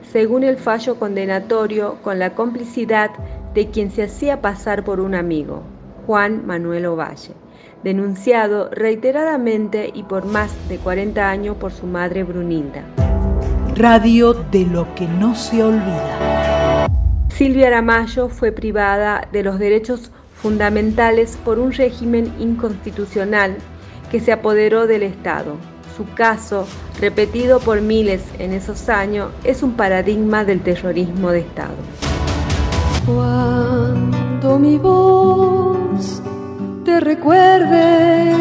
según 0.10 0.46
el 0.46 0.56
fallo 0.56 0.96
condenatorio 0.96 1.98
con 2.02 2.18
la 2.18 2.34
complicidad 2.34 3.12
de 3.54 3.68
quien 3.68 3.92
se 3.92 4.04
hacía 4.04 4.40
pasar 4.40 4.86
por 4.86 5.02
un 5.02 5.16
amigo, 5.16 5.64
Juan 6.08 6.48
Manuel 6.48 6.86
Ovalle, 6.86 7.34
denunciado 7.84 8.70
reiteradamente 8.70 9.92
y 9.94 10.04
por 10.04 10.24
más 10.24 10.50
de 10.70 10.78
40 10.78 11.30
años 11.30 11.58
por 11.58 11.74
su 11.74 11.86
madre 11.86 12.24
Brunilda. 12.24 12.86
Radio 13.76 14.34
de 14.34 14.66
lo 14.66 14.96
que 14.96 15.10
no 15.10 15.36
se 15.36 15.62
olvida. 15.62 16.88
Silvia 17.28 17.68
Aramayo 17.68 18.30
fue 18.30 18.54
privada 18.54 19.28
de 19.34 19.44
los 19.44 19.60
derechos 19.60 20.14
fundamentales 20.44 21.40
por 21.44 21.58
un 21.58 21.72
régimen 21.72 22.32
inconstitucional 22.38 23.56
que 24.12 24.20
se 24.20 24.34
apoderó 24.34 24.86
del 24.88 25.02
Estado. 25.04 25.56
Su 25.96 26.06
caso, 26.14 26.68
repetido 27.00 27.60
por 27.60 27.82
miles 27.82 28.22
en 28.40 28.52
esos 28.52 28.90
años, 28.90 29.32
es 29.46 29.64
un 29.64 29.74
paradigma 29.74 30.44
del 30.44 30.60
terrorismo 30.60 31.32
de 31.32 31.40
Estado. 31.40 31.76
Cuando 33.06 34.60
mi 34.60 34.78
voz 34.78 36.22
te 36.84 37.00
recuerde 37.00 38.34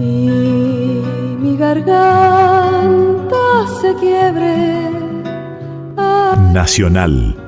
y 0.00 1.02
mi 1.40 1.56
garganta 1.58 3.36
se 3.82 3.94
quiebre. 3.96 4.88
Nacional, 6.52 7.47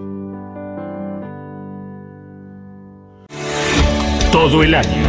Todo 4.41 4.63
el 4.63 4.73
año. 4.73 5.07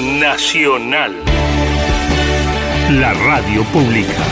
Nacional. 0.00 1.12
La 2.88 3.12
radio 3.12 3.64
pública. 3.64 4.22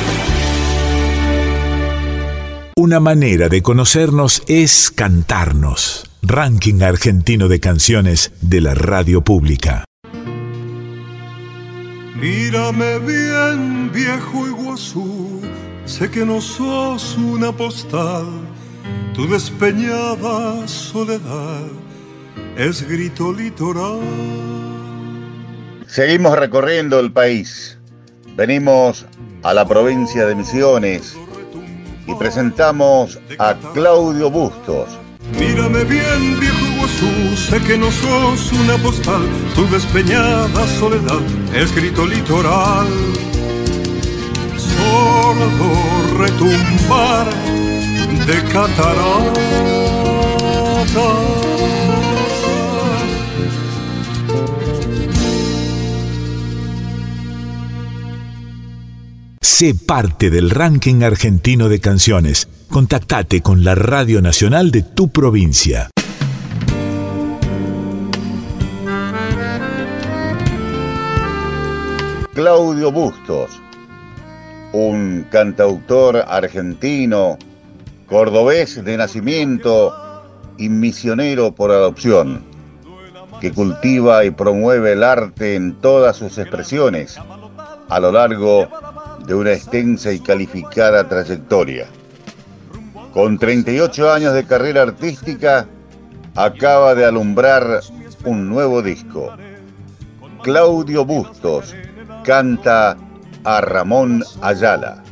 Una 2.77 3.01
manera 3.01 3.49
de 3.49 3.63
conocernos 3.63 4.45
es 4.47 4.93
cantarnos. 4.93 6.09
Ranking 6.23 6.83
argentino 6.83 7.49
de 7.49 7.59
canciones 7.59 8.31
de 8.43 8.61
la 8.61 8.75
radio 8.77 9.23
pública. 9.23 9.85
Mírame 12.15 13.01
bien, 13.01 13.91
viejo 13.93 14.47
Iguazú, 14.47 15.41
sé 15.85 16.13
que 16.13 16.25
no 16.25 16.41
sos 16.41 17.19
una 17.19 17.51
postal, 17.51 18.27
tu 19.15 19.27
despeñada 19.27 20.69
soledad 20.69 21.86
es 22.57 22.89
grito 22.89 23.33
litoral. 23.33 24.01
Seguimos 25.87 26.39
recorriendo 26.39 26.99
el 26.99 27.13
país. 27.13 27.79
Venimos 28.35 29.07
a 29.43 29.53
la 29.55 29.67
provincia 29.67 30.27
de 30.27 30.35
Misiones 30.35 31.17
y 32.07 32.15
presentamos 32.15 33.19
a 33.39 33.55
Claudio 33.75 34.31
Bustos. 34.31 34.89
Mírame 35.39 35.85
bien, 35.85 36.41
viejo 36.41 36.67
Iguazú, 36.75 37.37
sé 37.37 37.61
que 37.61 37.77
no 37.77 37.91
sos 37.91 38.53
una 38.53 38.77
postal, 38.79 39.27
tu 39.55 39.67
despeñada 39.69 40.67
soledad 40.79 41.21
es 41.53 41.75
grito 41.75 42.07
litoral. 42.07 42.87
Sordo 44.57 45.73
retumbar 46.17 47.29
de 48.27 48.43
catarata. 48.53 49.77
Sé 59.49 59.77
parte 59.77 60.29
del 60.29 60.51
ranking 60.51 61.05
argentino 61.05 61.69
de 61.69 61.81
canciones. 61.81 62.49
Contactate 62.69 63.43
con 63.43 63.63
la 63.63 63.77
Radio 63.77 64.21
Nacional 64.21 64.73
de 64.73 64.83
tu 64.83 65.09
provincia. 65.09 65.89
Claudio 72.35 72.91
Bustos, 72.91 73.63
un 74.73 75.25
cantautor 75.31 76.25
argentino, 76.27 77.39
cordobés 78.09 78.85
de 78.85 78.97
nacimiento 78.97 79.95
y 80.59 80.69
misionero 80.69 81.55
por 81.55 81.71
adopción, 81.71 82.45
que 83.41 83.53
cultiva 83.53 84.25
y 84.25 84.33
promueve 84.33 84.95
el 84.95 85.05
arte 85.05 85.55
en 85.55 85.77
todas 85.77 86.17
sus 86.17 86.37
expresiones 86.37 87.17
a 87.89 88.01
lo 88.01 88.13
largo 88.13 88.61
de 88.63 88.86
una 89.35 89.53
extensa 89.53 90.13
y 90.13 90.21
calificada 90.21 91.09
trayectoria. 91.09 91.87
Con 93.13 93.39
38 93.39 94.13
años 94.13 94.35
de 94.35 94.45
carrera 94.45 94.83
artística, 94.83 95.67
acaba 96.35 96.95
de 96.95 97.05
alumbrar 97.05 97.81
un 98.25 98.49
nuevo 98.49 98.83
disco. 98.83 99.35
Claudio 100.43 101.05
Bustos 101.05 101.75
canta 102.25 102.97
a 103.45 103.61
Ramón 103.61 104.23
Ayala. 104.43 105.03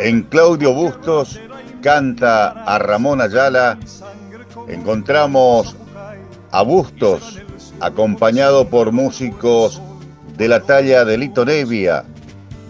En 0.00 0.22
Claudio 0.22 0.72
Bustos 0.72 1.40
canta 1.82 2.48
a 2.64 2.78
Ramón 2.78 3.20
Ayala 3.20 3.78
encontramos 4.68 5.76
a 6.50 6.62
Bustos 6.62 7.40
acompañado 7.80 8.68
por 8.68 8.92
músicos 8.92 9.80
de 10.36 10.48
la 10.48 10.60
talla 10.60 11.04
de 11.04 11.18
Lito 11.18 11.44
Nevia, 11.44 12.04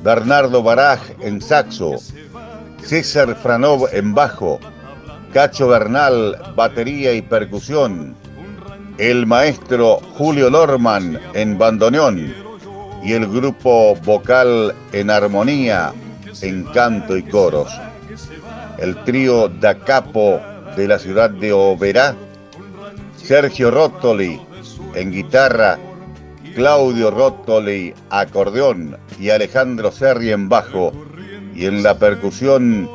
Bernardo 0.04 0.62
Baraj 0.62 1.00
en 1.20 1.40
saxo, 1.40 1.96
César 2.82 3.36
Franov 3.36 3.88
en 3.92 4.14
bajo, 4.14 4.60
Cacho 5.32 5.68
Bernal 5.68 6.36
batería 6.54 7.12
y 7.12 7.22
percusión, 7.22 8.14
el 8.98 9.26
maestro 9.26 10.00
Julio 10.16 10.48
Norman 10.48 11.20
en 11.34 11.58
bandoneón 11.58 12.34
y 13.02 13.12
el 13.12 13.26
grupo 13.26 13.94
vocal 13.96 14.74
en 14.92 15.10
armonía, 15.10 15.92
en 16.42 16.64
canto 16.64 17.16
y 17.16 17.22
coros. 17.22 17.70
El 18.78 19.02
trío 19.04 19.48
Da 19.48 19.78
Capo 19.78 20.40
de 20.76 20.88
la 20.88 20.98
ciudad 20.98 21.30
de 21.30 21.52
Oberá, 21.52 22.14
Sergio 23.16 23.70
Rottoli 23.70 24.40
en 24.94 25.12
guitarra, 25.12 25.78
Claudio 26.56 27.10
Rottoli 27.10 27.92
acordeón 28.08 28.96
y 29.20 29.28
Alejandro 29.28 29.92
Serri 29.92 30.32
en 30.32 30.48
bajo 30.48 30.90
y 31.54 31.66
en 31.66 31.82
la 31.82 31.98
percusión 31.98 32.88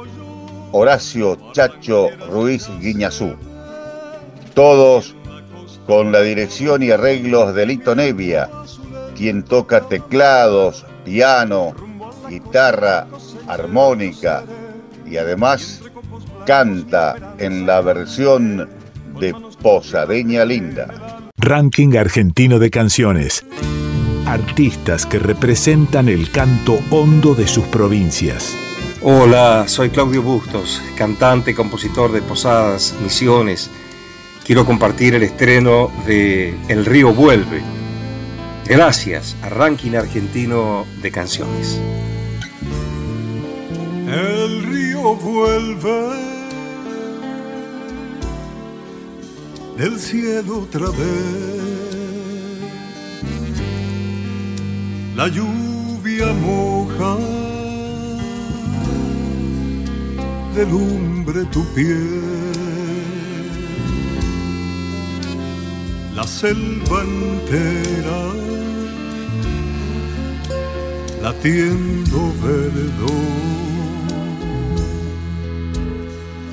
Horacio 0.71 1.37
Chacho 1.51 2.09
Ruiz 2.31 2.67
Guiñazú. 2.79 3.35
Todos 4.55 5.15
con 5.85 6.11
la 6.11 6.21
dirección 6.21 6.81
y 6.81 6.89
arreglos 6.89 7.53
de 7.53 7.67
Lito 7.67 7.93
Nevia, 7.93 8.49
quien 9.15 9.43
toca 9.43 9.81
teclados, 9.81 10.83
piano, 11.05 11.75
guitarra, 12.27 13.05
armónica 13.47 14.43
y 15.05 15.17
además 15.17 15.83
canta 16.47 17.35
en 17.37 17.67
la 17.67 17.81
versión 17.81 18.67
de 19.19 19.35
Posadeña 19.61 20.45
Linda. 20.45 21.10
Ranking 21.43 21.97
argentino 21.97 22.59
de 22.59 22.69
canciones. 22.69 23.43
Artistas 24.27 25.07
que 25.07 25.17
representan 25.17 26.07
el 26.07 26.29
canto 26.29 26.79
hondo 26.91 27.33
de 27.33 27.47
sus 27.47 27.65
provincias. 27.65 28.55
Hola, 29.01 29.67
soy 29.67 29.89
Claudio 29.89 30.21
Bustos, 30.21 30.83
cantante, 30.95 31.55
compositor 31.55 32.11
de 32.11 32.21
Posadas, 32.21 32.93
Misiones. 33.01 33.71
Quiero 34.45 34.67
compartir 34.67 35.15
el 35.15 35.23
estreno 35.23 35.91
de 36.05 36.55
El 36.67 36.85
río 36.85 37.11
vuelve. 37.11 37.63
Gracias 38.67 39.35
a 39.41 39.49
Ranking 39.49 39.95
Argentino 39.95 40.85
de 41.01 41.11
Canciones. 41.11 41.81
El 44.07 44.63
río 44.63 45.15
vuelve 45.15 46.30
del 49.77 49.99
cielo 49.99 50.59
otra 50.63 50.89
vez. 50.89 51.71
La 55.15 55.27
lluvia 55.27 56.33
moja 56.33 57.17
de 60.55 60.65
lumbre 60.65 61.45
tu 61.45 61.63
piel. 61.73 62.21
La 66.15 66.25
selva 66.27 67.03
entera 67.03 68.21
latiendo 71.21 72.33
verdor 72.41 73.51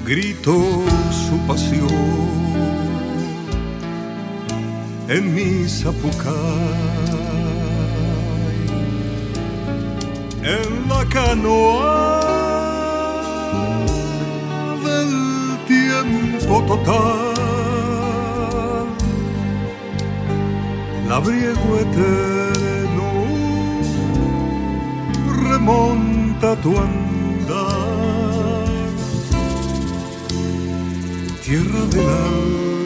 gritó 0.05 0.59
su 1.11 1.37
pasión 1.47 2.48
en 5.09 5.35
mi 5.35 5.67
zapucay, 5.67 6.35
en 10.43 10.89
la 10.89 11.03
canoa 11.09 12.21
del 14.85 15.15
tiempo 15.67 16.63
total, 16.67 17.35
labriego 21.09 21.69
eterno 21.85 23.09
remonta 25.49 26.55
tu 26.57 26.71
andar, 26.77 27.57
tierra 31.43 31.83
del 31.93 32.09
alma 32.09 32.78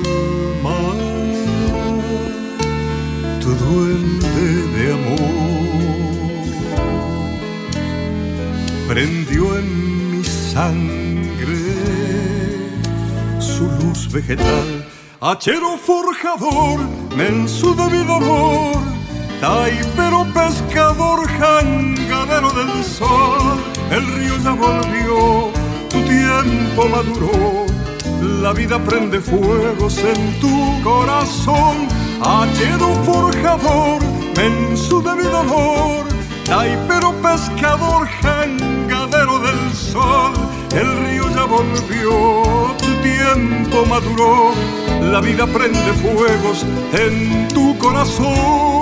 duende 3.65 4.67
de 4.77 4.93
amor 4.93 5.63
prendió 8.93 9.57
en 9.59 10.11
mi 10.11 10.23
sangre 10.23 11.57
su 13.39 13.65
luz 13.81 14.13
vegetal. 14.13 14.87
Hachero 15.21 15.79
forjador, 15.79 16.81
mensudo 17.17 17.89
mi 17.89 18.05
dolor, 18.05 18.77
taipero 19.41 20.27
pescador, 20.35 21.27
jangadero 21.39 22.51
del 22.51 22.85
sol. 22.85 23.61
El 23.91 24.07
río 24.15 24.37
ya 24.45 24.53
volvió, 24.53 25.51
tu 25.89 25.99
tiempo 26.03 26.89
maduró, 26.91 27.65
la 28.43 28.53
vida 28.53 28.79
prende 28.79 29.23
fuegos 29.23 29.97
en 29.99 30.39
tu 30.39 30.83
corazón. 30.83 32.02
Hachero 32.25 32.95
forjador, 33.05 34.01
mensudo 34.37 35.11
de 35.11 35.23
mi 35.23 35.29
dolor, 35.29 36.07
taipero 36.45 37.13
pescador, 37.21 38.07
jangadero 38.23 39.41
del 39.41 39.73
sol. 39.75 40.33
El 40.73 40.89
río 41.05 41.29
ya 41.35 41.45
volvió, 41.45 42.77
tu 42.79 42.93
tiempo 43.03 43.85
maduró, 43.87 44.53
la 45.01 45.21
vida 45.21 45.47
prende 45.49 45.93
fuegos 45.95 46.65
en 46.93 47.49
tu 47.49 47.77
corazón. 47.79 48.82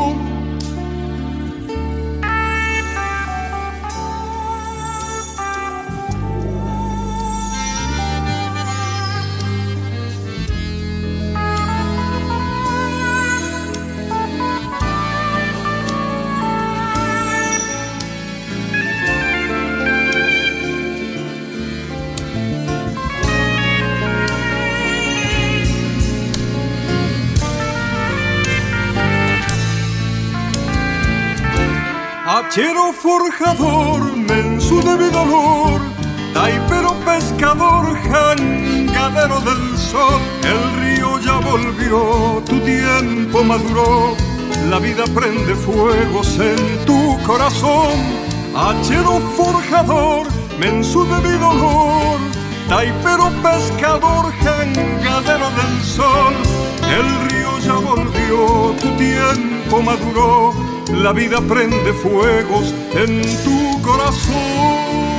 Forjador, 33.20 34.00
mensu 34.16 34.80
de 34.80 35.10
dolor, 35.10 35.78
taipero 36.32 36.92
pescador, 37.04 37.84
jangadero 38.08 39.40
del 39.40 39.76
sol. 39.76 40.20
El 40.52 40.60
río 40.80 41.18
ya 41.18 41.36
volvió, 41.50 42.42
tu 42.48 42.56
tiempo 42.60 43.44
maduró, 43.44 44.16
la 44.70 44.78
vida 44.78 45.04
prende 45.14 45.54
fuegos 45.54 46.38
en 46.38 46.60
tu 46.86 47.18
corazón. 47.26 47.92
Hachero 48.56 49.20
forjador, 49.36 50.26
mensu 50.58 51.04
de 51.04 51.36
dolor, 51.46 52.18
taipero 52.70 53.26
pescador, 53.42 54.32
jangadero 54.42 55.48
del 55.58 55.74
sol. 55.82 56.34
El 56.98 57.06
río 57.28 57.52
ya 57.58 57.74
volvió, 57.74 58.74
tu 58.80 58.88
tiempo 58.96 59.82
maduró, 59.82 60.54
la 60.92 61.12
vida 61.12 61.40
prende 61.40 61.92
fuegos 61.92 62.74
en 62.94 63.22
tu 63.44 63.82
corazón. 63.82 65.09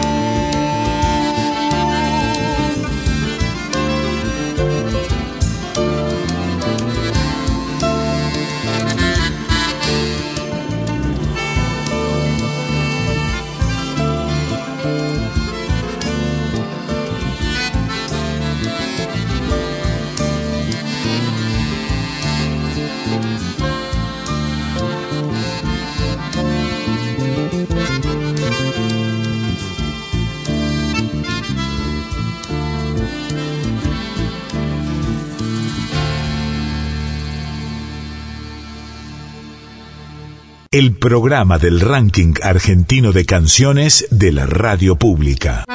El 40.73 40.97
programa 40.97 41.57
del 41.57 41.81
ranking 41.81 42.35
argentino 42.41 43.11
de 43.11 43.25
canciones 43.25 44.07
de 44.09 44.31
la 44.31 44.45
radio 44.45 44.95
pública. 44.95 45.65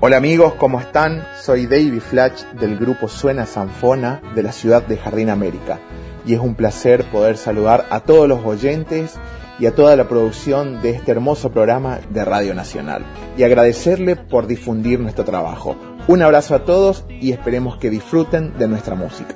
Hola 0.00 0.16
amigos, 0.16 0.54
¿cómo 0.54 0.80
están? 0.80 1.22
Soy 1.38 1.66
David 1.66 2.00
Flatch 2.00 2.44
del 2.58 2.78
grupo 2.78 3.08
Suena 3.08 3.44
Sanfona 3.44 4.22
de 4.34 4.42
la 4.42 4.52
ciudad 4.52 4.82
de 4.86 4.96
Jardín 4.96 5.28
América 5.28 5.80
y 6.24 6.32
es 6.32 6.40
un 6.40 6.54
placer 6.54 7.04
poder 7.10 7.36
saludar 7.36 7.84
a 7.90 8.00
todos 8.00 8.26
los 8.26 8.42
oyentes 8.42 9.16
y 9.58 9.66
a 9.66 9.74
toda 9.74 9.94
la 9.94 10.08
producción 10.08 10.80
de 10.80 10.92
este 10.92 11.10
hermoso 11.10 11.52
programa 11.52 11.98
de 12.08 12.24
Radio 12.24 12.54
Nacional 12.54 13.04
y 13.36 13.42
agradecerle 13.42 14.16
por 14.16 14.46
difundir 14.46 14.98
nuestro 14.98 15.26
trabajo. 15.26 15.76
Un 16.08 16.22
abrazo 16.22 16.54
a 16.54 16.64
todos 16.64 17.04
y 17.20 17.32
esperemos 17.32 17.76
que 17.76 17.90
disfruten 17.90 18.56
de 18.56 18.66
nuestra 18.66 18.94
música. 18.94 19.34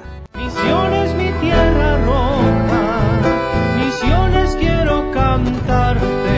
Cantarte 5.45 6.35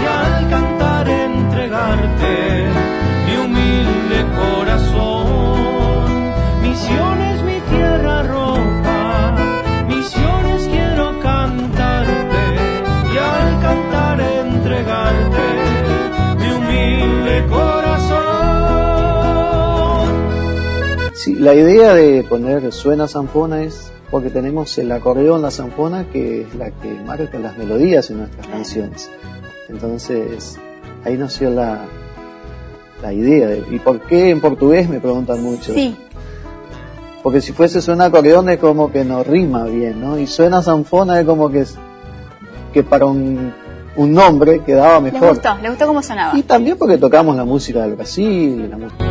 y 0.00 0.06
al 0.06 0.48
cantar 0.50 1.08
entregarte 1.08 2.66
mi 3.26 3.34
humilde 3.36 4.18
corazón. 4.40 6.06
Misiones 6.62 7.27
Sí, 21.28 21.34
la 21.34 21.54
idea 21.54 21.92
de 21.94 22.22
poner 22.24 22.72
suena 22.72 23.06
sanfona 23.06 23.62
es 23.62 23.92
porque 24.10 24.30
tenemos 24.30 24.78
el 24.78 24.90
acordeón, 24.90 25.42
la 25.42 25.50
sanfona, 25.50 26.04
que 26.10 26.40
es 26.42 26.54
la 26.54 26.70
que 26.70 26.90
marca 27.06 27.38
las 27.38 27.58
melodías 27.58 28.08
en 28.10 28.20
nuestras 28.20 28.46
canciones. 28.46 29.10
Entonces, 29.68 30.58
ahí 31.04 31.18
nació 31.18 31.50
la, 31.50 31.84
la 33.02 33.12
idea. 33.12 33.48
De, 33.48 33.62
¿Y 33.70 33.78
por 33.78 34.00
qué 34.00 34.30
en 34.30 34.40
portugués? 34.40 34.88
Me 34.88 35.00
preguntan 35.00 35.42
mucho. 35.42 35.74
Sí. 35.74 35.94
Porque 37.22 37.42
si 37.42 37.52
fuese 37.52 37.82
suena 37.82 38.06
acordeón 38.06 38.48
es 38.48 38.58
como 38.58 38.90
que 38.90 39.04
no 39.04 39.22
rima 39.22 39.64
bien, 39.66 40.00
¿no? 40.00 40.18
Y 40.18 40.26
suena 40.26 40.62
sanfona 40.62 41.20
es 41.20 41.26
como 41.26 41.50
que, 41.50 41.66
que 42.72 42.82
para 42.82 43.04
un, 43.04 43.52
un 43.96 44.12
nombre 44.14 44.60
quedaba 44.64 44.98
¿Les 45.00 45.12
mejor. 45.12 45.34
gustó? 45.34 45.54
¿Les 45.60 45.70
gustó 45.72 45.86
cómo 45.88 46.02
sonaba? 46.02 46.38
Y 46.38 46.42
también 46.44 46.78
porque 46.78 46.96
tocamos 46.96 47.36
la 47.36 47.44
música 47.44 47.82
del 47.82 47.96
Brasil, 47.96 48.70
la 48.70 48.78
música 48.78 49.07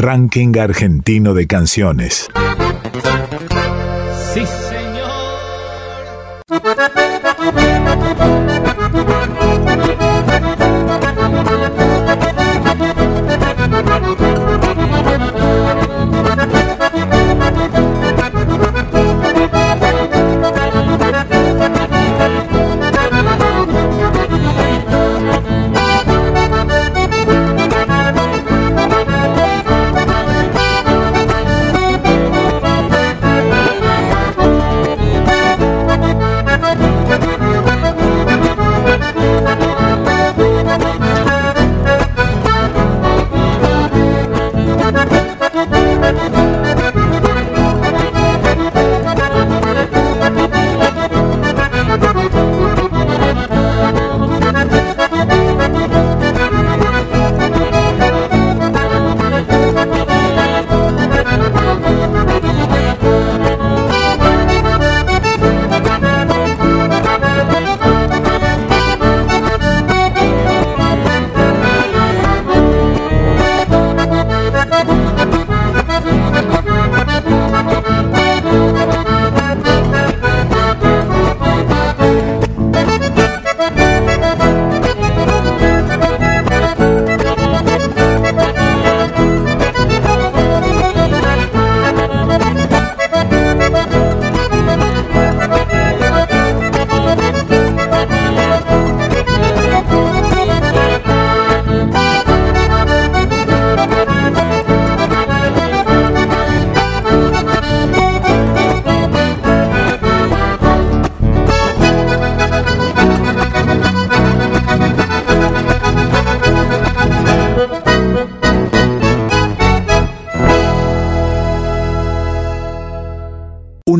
Ranking 0.00 0.58
argentino 0.58 1.34
de 1.34 1.46
canciones. 1.46 2.30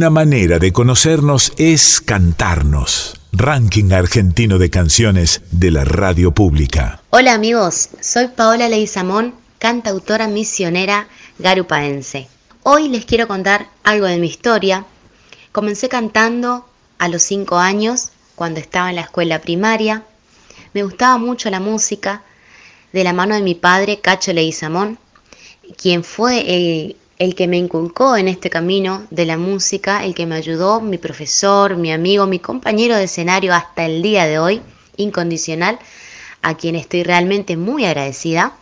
Una 0.00 0.08
manera 0.08 0.58
de 0.58 0.72
conocernos 0.72 1.52
es 1.58 2.00
cantarnos. 2.00 3.20
Ranking 3.32 3.92
argentino 3.92 4.56
de 4.56 4.70
canciones 4.70 5.42
de 5.50 5.70
la 5.70 5.84
radio 5.84 6.32
pública. 6.32 7.02
Hola 7.10 7.34
amigos, 7.34 7.90
soy 8.00 8.28
Paola 8.28 8.70
Leizamón, 8.70 9.34
cantautora 9.58 10.26
misionera 10.26 11.06
garupaense. 11.38 12.28
Hoy 12.62 12.88
les 12.88 13.04
quiero 13.04 13.28
contar 13.28 13.68
algo 13.84 14.06
de 14.06 14.16
mi 14.16 14.28
historia. 14.28 14.86
Comencé 15.52 15.90
cantando 15.90 16.64
a 16.96 17.08
los 17.08 17.22
5 17.24 17.58
años, 17.58 18.08
cuando 18.36 18.58
estaba 18.58 18.88
en 18.88 18.96
la 18.96 19.02
escuela 19.02 19.42
primaria. 19.42 20.04
Me 20.72 20.82
gustaba 20.82 21.18
mucho 21.18 21.50
la 21.50 21.60
música, 21.60 22.22
de 22.94 23.04
la 23.04 23.12
mano 23.12 23.34
de 23.34 23.42
mi 23.42 23.54
padre, 23.54 24.00
Cacho 24.00 24.32
Leizamón, 24.32 24.98
quien 25.76 26.04
fue 26.04 26.54
el, 26.54 26.96
el 27.20 27.34
que 27.34 27.46
me 27.46 27.58
inculcó 27.58 28.16
en 28.16 28.28
este 28.28 28.48
camino 28.48 29.06
de 29.10 29.26
la 29.26 29.36
música, 29.36 30.06
el 30.06 30.14
que 30.14 30.24
me 30.24 30.36
ayudó, 30.36 30.80
mi 30.80 30.96
profesor, 30.96 31.76
mi 31.76 31.92
amigo, 31.92 32.26
mi 32.26 32.38
compañero 32.38 32.96
de 32.96 33.04
escenario 33.04 33.52
hasta 33.54 33.84
el 33.84 34.00
día 34.00 34.24
de 34.26 34.38
hoy, 34.38 34.62
incondicional, 34.96 35.78
a 36.40 36.56
quien 36.56 36.76
estoy 36.76 37.02
realmente 37.02 37.58
muy 37.58 37.84
agradecida. 37.84 38.54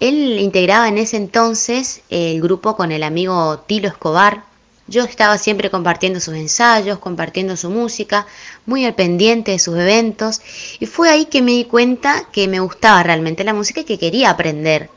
Él 0.00 0.38
integraba 0.40 0.88
en 0.88 0.96
ese 0.96 1.18
entonces 1.18 2.00
el 2.08 2.40
grupo 2.40 2.78
con 2.78 2.92
el 2.92 3.02
amigo 3.02 3.58
Tilo 3.66 3.88
Escobar. 3.88 4.42
Yo 4.86 5.04
estaba 5.04 5.36
siempre 5.36 5.68
compartiendo 5.68 6.18
sus 6.18 6.34
ensayos, 6.34 7.00
compartiendo 7.00 7.58
su 7.58 7.68
música, 7.68 8.26
muy 8.64 8.86
al 8.86 8.94
pendiente 8.94 9.50
de 9.50 9.58
sus 9.58 9.76
eventos 9.76 10.40
y 10.80 10.86
fue 10.86 11.10
ahí 11.10 11.26
que 11.26 11.42
me 11.42 11.52
di 11.52 11.64
cuenta 11.66 12.26
que 12.32 12.48
me 12.48 12.60
gustaba 12.60 13.02
realmente 13.02 13.44
la 13.44 13.52
música 13.52 13.82
y 13.82 13.84
que 13.84 13.98
quería 13.98 14.30
aprender. 14.30 14.88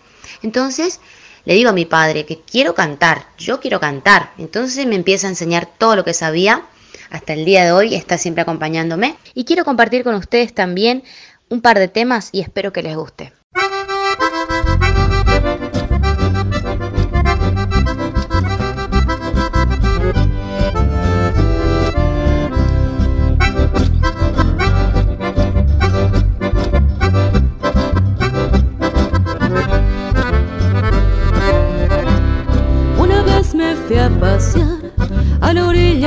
Entonces 0.43 1.01
le 1.45 1.55
digo 1.55 1.69
a 1.69 1.73
mi 1.73 1.85
padre 1.85 2.25
que 2.25 2.41
quiero 2.41 2.75
cantar, 2.75 3.25
yo 3.37 3.59
quiero 3.59 3.79
cantar. 3.79 4.31
Entonces 4.37 4.85
me 4.85 4.95
empieza 4.95 5.27
a 5.27 5.31
enseñar 5.31 5.67
todo 5.77 5.95
lo 5.95 6.03
que 6.03 6.13
sabía. 6.13 6.63
Hasta 7.09 7.33
el 7.33 7.45
día 7.45 7.65
de 7.65 7.71
hoy 7.71 7.95
está 7.95 8.17
siempre 8.17 8.41
acompañándome. 8.41 9.17
Y 9.33 9.45
quiero 9.45 9.65
compartir 9.65 10.03
con 10.03 10.15
ustedes 10.15 10.53
también 10.53 11.03
un 11.49 11.61
par 11.61 11.79
de 11.79 11.87
temas 11.87 12.29
y 12.31 12.41
espero 12.41 12.71
que 12.71 12.83
les 12.83 12.95
guste. 12.95 13.33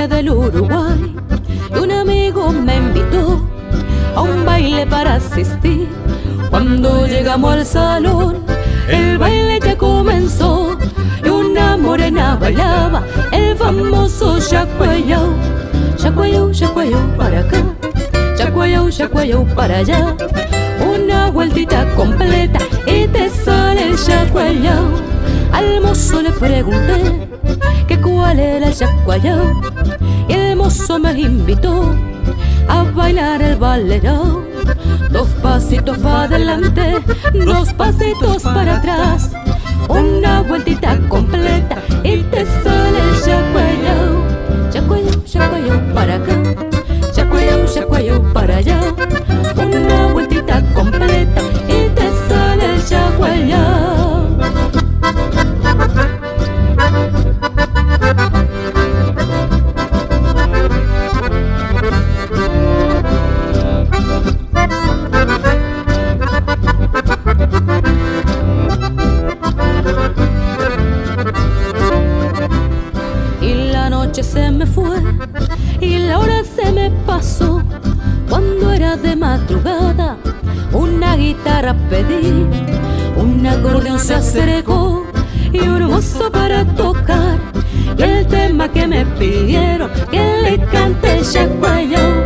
Del 0.08 0.28
Uruguay 0.28 1.16
y 1.74 1.78
un 1.78 1.90
amigo 1.90 2.52
me 2.52 2.76
invitó 2.76 3.40
a 4.14 4.20
un 4.20 4.44
baile 4.44 4.86
para 4.86 5.14
asistir. 5.14 5.88
Cuando 6.50 7.06
llegamos 7.06 7.54
al 7.54 7.64
salón, 7.64 8.44
el 8.88 9.16
baile 9.16 9.58
ya 9.64 9.78
comenzó 9.78 10.76
y 11.24 11.28
una 11.28 11.78
morena 11.78 12.36
bailaba 12.38 13.02
el 13.32 13.56
famoso 13.56 14.38
Yacuayau. 14.38 15.32
Yacuayau, 15.98 16.52
Yacuayau 16.52 17.16
para 17.16 17.40
acá, 17.40 17.62
Yacuayau, 18.36 18.90
Yacuayau 18.90 19.46
para 19.54 19.78
allá. 19.78 20.14
Una 20.86 21.30
vueltita 21.30 21.86
completa 21.94 22.58
y 22.86 23.06
te 23.06 23.30
sale 23.30 23.88
el 23.88 23.96
Yacuayau. 23.96 24.84
Al 25.50 25.80
mozo 25.80 26.20
le 26.20 26.30
pregunté 26.32 27.28
que 27.88 27.98
cuál 28.00 28.38
era 28.38 28.66
el 28.66 28.74
Yacuayau 28.74 29.73
mozo 30.54 30.98
me 30.98 31.12
invitó 31.20 31.94
a 32.68 32.82
bailar 32.82 33.42
el 33.42 33.56
balerao. 33.56 34.42
Dos 35.10 35.28
pasitos 35.42 35.98
para 35.98 36.24
adelante, 36.24 37.00
dos 37.44 37.72
pasitos 37.74 38.42
para 38.42 38.76
atrás. 38.76 39.30
Una 39.88 40.42
vueltita 40.42 40.98
completa 41.08 41.82
y 42.02 42.18
te 42.22 42.46
sale 42.46 42.98
el 42.98 43.14
yacuayao. 43.26 44.70
Yacuayao, 44.72 45.24
yacuayao 45.24 45.94
para 45.94 46.14
acá, 46.16 46.36
yacuayao, 47.14 47.66
yacuayao 47.66 48.32
para 48.32 48.56
allá. 48.56 48.80
Una 49.56 50.12
vueltita 50.12 50.62
completa 50.74 51.42
y 51.68 51.88
te 51.94 52.10
sale 52.28 52.74
el 52.74 52.84
yacuayao. 52.86 53.73
De 79.02 79.16
madrugada, 79.16 80.16
una 80.72 81.16
guitarra 81.16 81.74
pedí, 81.90 82.46
un 83.16 83.44
acordeón 83.44 83.98
se 83.98 84.14
acercó 84.14 85.04
y 85.52 85.58
un 85.58 85.90
mozo 85.90 86.30
para 86.30 86.64
tocar. 86.64 87.38
Y 87.98 88.02
el 88.02 88.26
tema 88.28 88.68
que 88.70 88.86
me 88.86 89.04
pidieron 89.04 89.90
que 90.12 90.42
le 90.42 90.58
cante 90.66 91.20
Yacuayau, 91.22 92.24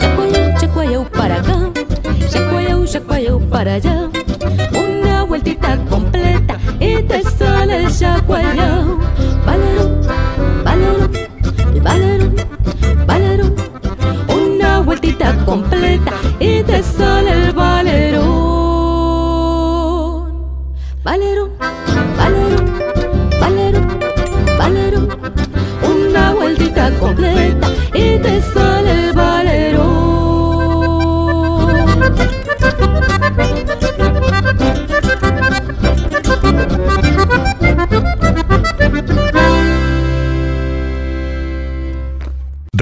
Yacuayau, 0.00 0.58
Yacuayau 0.60 1.04
para 1.10 1.36
acá, 1.36 1.70
Yacuayau, 2.32 2.84
Yacuayau 2.86 3.40
para 3.50 3.74
allá. 3.74 4.08
Una 4.72 5.24
vueltita 5.24 5.76
completa 5.90 6.58
y 6.80 7.02
te 7.02 7.22
sale 7.22 7.84
el. 7.84 9.37
Completa 15.48 16.12
y 16.38 16.62
te 16.62 16.82
sale 16.82 17.32
el 17.32 17.52
balerón. 17.52 18.28
Balerón, 21.02 21.50
balerón, 22.18 22.66
balerón, 23.40 23.88
balerón. 24.58 25.08
Una 25.90 26.34
vueltita 26.34 26.90
completa 27.00 27.68
y 27.94 28.18
te 28.18 28.42
sale 28.42 28.90
el 28.92 28.97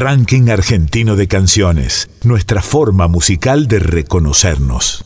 Ranking 0.08 0.50
argentino 0.50 1.16
de 1.16 1.26
canciones, 1.26 2.08
nuestra 2.22 2.62
forma 2.62 3.08
musical 3.08 3.66
de 3.66 3.80
reconocernos. 3.80 5.04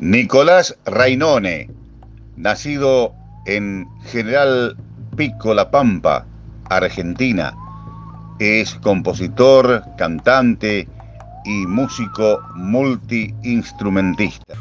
Nicolás 0.00 0.78
Rainone, 0.86 1.68
nacido 2.38 3.12
en 3.44 3.86
General 4.06 4.78
Pico 5.14 5.52
La 5.52 5.70
Pampa, 5.70 6.24
Argentina, 6.70 7.54
es 8.38 8.74
compositor, 8.76 9.82
cantante 9.96 10.88
y 11.44 11.66
músico 11.66 12.40
multiinstrumentista. 12.54 14.54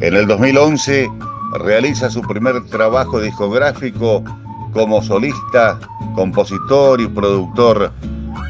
En 0.00 0.14
el 0.14 0.26
2011 0.26 1.10
realiza 1.60 2.10
su 2.10 2.20
primer 2.22 2.64
trabajo 2.66 3.20
discográfico 3.20 4.24
como 4.72 5.02
solista, 5.02 5.78
compositor 6.14 7.00
y 7.00 7.06
productor, 7.06 7.92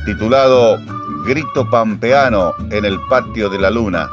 titulado 0.04 0.78
Grito 1.26 1.68
Pampeano 1.70 2.52
en 2.70 2.84
el 2.84 3.00
Patio 3.08 3.48
de 3.48 3.58
la 3.58 3.70
Luna, 3.70 4.08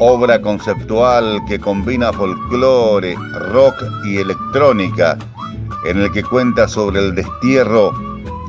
obra 0.00 0.40
conceptual 0.40 1.40
que 1.46 1.58
combina 1.58 2.12
folclore, 2.12 3.14
rock 3.52 3.74
y 4.04 4.18
electrónica, 4.18 5.16
en 5.86 6.00
el 6.00 6.12
que 6.12 6.22
cuenta 6.22 6.68
sobre 6.68 7.00
el 7.00 7.14
destierro 7.14 7.92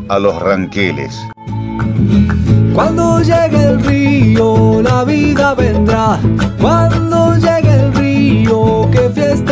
a 0.09 0.19
los 0.19 0.41
ranqueles. 0.41 1.15
Cuando 2.73 3.21
llegue 3.21 3.63
el 3.63 3.83
río, 3.83 4.81
la 4.81 5.03
vida 5.03 5.53
vendrá. 5.53 6.19
Cuando 6.59 7.35
llegue 7.35 7.73
el 7.73 7.93
río, 7.93 8.75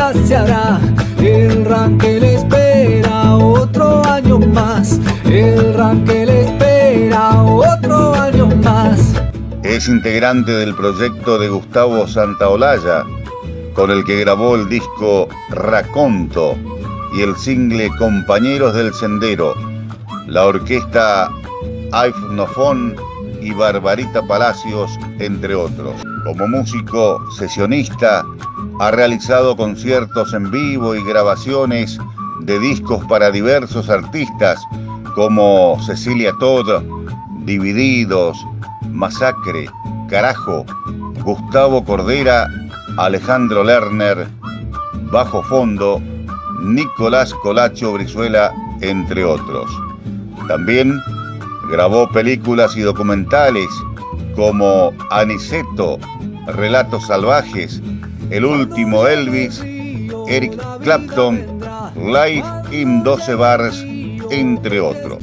ya 0.03 0.13
se 0.13 0.35
hará. 0.35 0.79
El 1.19 1.65
Rankel 1.65 2.23
espera 2.23 3.35
otro 3.37 4.03
año 4.05 4.39
más. 4.39 4.99
El 5.25 5.73
Rankel 5.73 6.29
espera 6.29 7.41
otro 7.43 8.13
año 8.13 8.47
más. 8.47 8.52
Es 9.73 9.87
integrante 9.87 10.51
del 10.51 10.75
proyecto 10.75 11.39
de 11.39 11.49
Gustavo 11.49 12.07
Santaolalla, 12.07 13.03
con 13.73 13.89
el 13.89 14.03
que 14.03 14.19
grabó 14.19 14.53
el 14.53 14.69
disco 14.69 15.27
Raconto 15.49 16.55
y 17.17 17.21
el 17.23 17.35
single 17.35 17.89
Compañeros 17.97 18.75
del 18.75 18.93
Sendero, 18.93 19.55
la 20.27 20.45
orquesta 20.45 21.31
Aifnofón 21.91 22.95
y 23.41 23.51
Barbarita 23.51 24.21
Palacios, 24.21 24.91
entre 25.17 25.55
otros. 25.55 25.99
Como 26.23 26.47
músico 26.47 27.19
sesionista, 27.31 28.23
ha 28.79 28.91
realizado 28.91 29.57
conciertos 29.57 30.35
en 30.35 30.51
vivo 30.51 30.93
y 30.93 31.03
grabaciones 31.03 31.97
de 32.41 32.59
discos 32.59 33.03
para 33.05 33.31
diversos 33.31 33.89
artistas 33.89 34.63
como 35.15 35.79
Cecilia 35.83 36.31
Todd, 36.39 36.83
Divididos, 37.45 38.37
Masacre, 38.91 39.69
Carajo, 40.09 40.65
Gustavo 41.23 41.83
Cordera, 41.83 42.47
Alejandro 42.97 43.63
Lerner, 43.63 44.27
Bajo 45.11 45.43
Fondo, 45.43 46.01
Nicolás 46.61 47.33
Colacho 47.41 47.93
Brizuela, 47.93 48.53
entre 48.81 49.23
otros. 49.23 49.69
También 50.47 50.99
grabó 51.69 52.09
películas 52.09 52.75
y 52.75 52.81
documentales 52.81 53.67
como 54.35 54.91
Aniceto, 55.11 55.97
Relatos 56.47 57.07
Salvajes, 57.07 57.81
El 58.29 58.45
Último 58.45 59.07
Elvis, 59.07 59.61
Eric 60.27 60.53
Clapton, 60.81 61.45
Live 61.95 62.45
in 62.71 63.03
12 63.03 63.35
Bars, 63.35 63.83
entre 64.31 64.79
otros. 64.79 65.19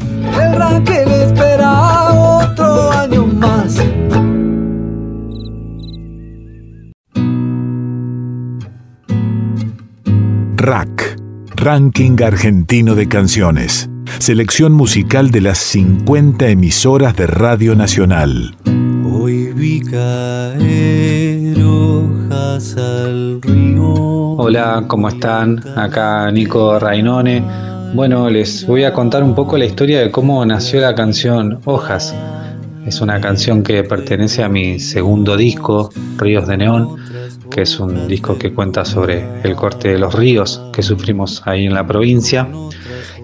Otro 2.43 2.91
año 2.93 3.27
más. 3.27 3.77
Rack, 10.57 11.17
Ranking 11.57 12.23
Argentino 12.23 12.95
de 12.95 13.09
Canciones. 13.09 13.91
Selección 14.19 14.73
musical 14.73 15.31
de 15.31 15.43
las 15.43 15.59
50 15.59 16.49
emisoras 16.49 17.15
de 17.17 17.27
Radio 17.27 17.75
Nacional. 17.75 18.57
Hoy 19.05 19.53
vi 19.53 19.81
caer 19.81 21.63
hojas 21.63 22.77
al 22.77 23.41
río. 23.43 23.93
Hola, 24.39 24.85
¿cómo 24.87 25.09
están? 25.09 25.63
Acá 25.77 26.31
Nico 26.31 26.79
Rainone. 26.79 27.70
Bueno, 27.93 28.31
les 28.31 28.65
voy 28.67 28.85
a 28.85 28.93
contar 28.93 29.25
un 29.25 29.35
poco 29.35 29.59
la 29.59 29.65
historia 29.65 30.01
de 30.01 30.13
cómo 30.13 30.45
nació 30.47 30.81
la 30.81 30.95
canción 30.95 31.59
Hojas. 31.65 32.15
Es 32.87 33.01
una 33.01 33.21
canción 33.21 33.65
que 33.65 33.83
pertenece 33.83 34.45
a 34.45 34.49
mi 34.49 34.79
segundo 34.79 35.37
disco, 35.37 35.91
Ríos 36.17 36.47
de 36.47 36.57
Neón, 36.57 36.97
que 37.51 37.63
es 37.63 37.81
un 37.81 38.07
disco 38.07 38.39
que 38.39 38.53
cuenta 38.55 38.85
sobre 38.85 39.25
el 39.43 39.57
corte 39.57 39.89
de 39.89 39.99
los 39.99 40.15
ríos 40.15 40.63
que 40.73 40.83
sufrimos 40.83 41.43
ahí 41.47 41.67
en 41.67 41.75
la 41.75 41.85
provincia. 41.85 42.47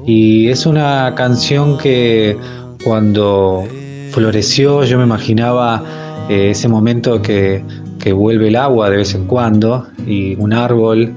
Y 0.05 0.49
es 0.49 0.67
una 0.67 1.14
canción 1.14 1.79
que 1.79 2.37
cuando 2.85 3.64
floreció 4.11 4.83
yo 4.83 4.99
me 4.99 5.05
imaginaba 5.05 5.83
eh, 6.29 6.51
ese 6.51 6.67
momento 6.67 7.23
que, 7.23 7.62
que, 8.01 8.12
vuelve 8.12 8.49
el 8.49 8.57
agua 8.57 8.91
de 8.91 8.97
vez 8.97 9.14
en 9.14 9.27
cuando 9.27 9.87
y 10.07 10.35
un 10.35 10.53
árbol 10.53 11.12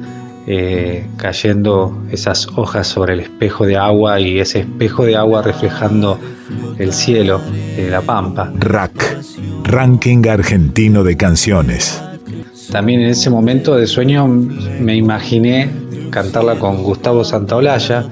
eh, 0.51 1.05
cayendo 1.17 1.95
esas 2.11 2.47
hojas 2.55 2.87
sobre 2.87 3.13
el 3.13 3.19
espejo 3.19 3.67
de 3.67 3.77
agua 3.77 4.19
y 4.19 4.39
ese 4.39 4.61
espejo 4.61 5.05
de 5.05 5.15
agua 5.15 5.43
reflejando 5.43 6.19
el 6.79 6.91
cielo, 6.91 7.39
de 7.75 7.87
la 7.91 8.01
pampa. 8.01 8.51
Rack, 8.57 9.19
Ranking 9.65 10.27
Argentino 10.27 11.03
de 11.03 11.15
Canciones. 11.15 12.01
También 12.71 13.01
en 13.01 13.09
ese 13.09 13.29
momento 13.29 13.75
de 13.75 13.85
sueño 13.85 14.27
me 14.27 14.95
imaginé 14.95 15.69
cantarla 16.09 16.55
con 16.55 16.81
Gustavo 16.81 17.23
Santaolalla 17.23 18.07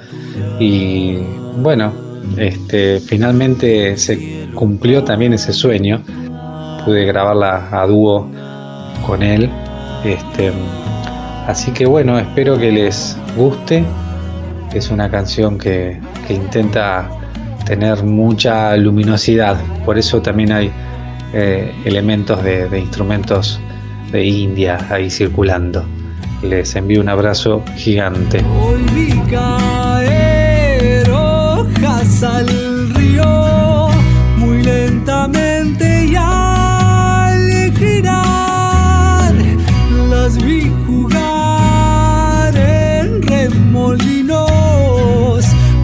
y 0.60 1.18
bueno, 1.58 1.92
este, 2.38 3.00
finalmente 3.00 3.98
se 3.98 4.48
cumplió 4.54 5.04
también 5.04 5.34
ese 5.34 5.54
sueño. 5.54 6.04
Pude 6.86 7.04
grabarla 7.06 7.68
a 7.72 7.88
dúo 7.88 8.30
con 9.08 9.24
él. 9.24 9.50
Este, 10.06 10.52
así 11.48 11.72
que 11.72 11.86
bueno, 11.86 12.20
espero 12.20 12.58
que 12.58 12.72
les 12.72 13.18
guste. 13.36 13.84
Es 14.74 14.92
una 14.92 15.10
canción 15.10 15.58
que, 15.58 16.00
intenta 16.30 17.10
tener 17.66 18.04
mucha 18.04 18.78
luminosidad. 18.78 19.58
Por 19.84 19.98
eso 19.98 20.22
también 20.22 20.52
hay 20.52 20.72
eh, 21.34 21.74
elementos 21.86 22.44
de 22.44 22.80
instrumentos 22.80 23.60
de 24.12 24.26
India 24.26 24.78
ahí 24.90 25.10
circulando. 25.10 25.86
Les 26.42 26.76
envío 26.76 27.02
un 27.02 27.10
abrazo 27.10 27.64
gigante. 27.76 28.44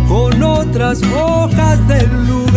Con 0.08 0.44
otras 0.44 1.02
hojas 1.04 1.88
del 1.88 2.28
lugar, 2.28 2.53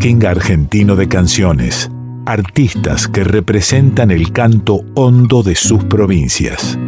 Ranking 0.00 0.24
Argentino 0.24 0.96
de 0.96 1.08
Canciones. 1.08 1.90
Artistas 2.24 3.06
que 3.06 3.22
representan 3.22 4.10
el 4.10 4.32
canto 4.32 4.80
hondo 4.94 5.42
de 5.42 5.54
sus 5.54 5.84
provincias. 5.84 6.78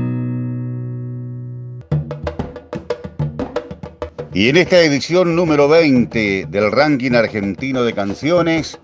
Y 4.33 4.49
en 4.49 4.57
esta 4.57 4.81
edición 4.81 5.37
número 5.37 5.69
20 5.69 6.47
del 6.49 6.73
ranking 6.73 7.13
argentino 7.13 7.83
de 7.83 7.93
canciones 7.93 8.81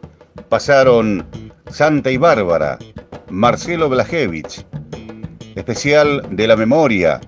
pasaron 0.51 1.27
Santa 1.71 2.11
y 2.11 2.19
Bárbara, 2.19 2.77
Marcelo 3.31 3.89
Blajevich, 3.89 4.63
especial 5.55 6.29
de 6.33 6.47
la 6.47 6.57
memoria, 6.57 7.19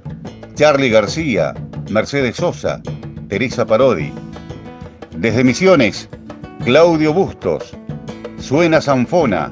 Charlie 0.52 0.90
García, 0.90 1.54
Mercedes 1.90 2.36
Sosa, 2.36 2.82
Teresa 3.30 3.64
Parodi. 3.64 4.12
Desde 5.16 5.44
Misiones, 5.44 6.10
Claudio 6.64 7.14
Bustos, 7.14 7.74
Suena 8.38 8.82
Sanfona, 8.82 9.50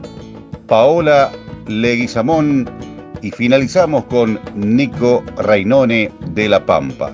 Paola 0.67 1.33
Leguizamón 1.67 2.71
y 3.23 3.31
finalizamos 3.31 4.05
con 4.05 4.39
Nico 4.55 5.25
Rainone 5.39 6.13
de 6.33 6.49
La 6.51 6.65
Pampa. 6.65 7.13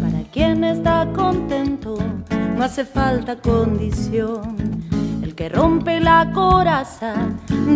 Para 0.00 0.22
quien 0.32 0.64
está 0.64 1.06
contento, 1.14 1.98
no 2.56 2.64
hace 2.64 2.86
falta 2.86 3.36
condición. 3.36 4.56
El 5.22 5.34
que 5.34 5.50
rompe 5.50 6.00
la 6.00 6.30
coraza, 6.32 7.14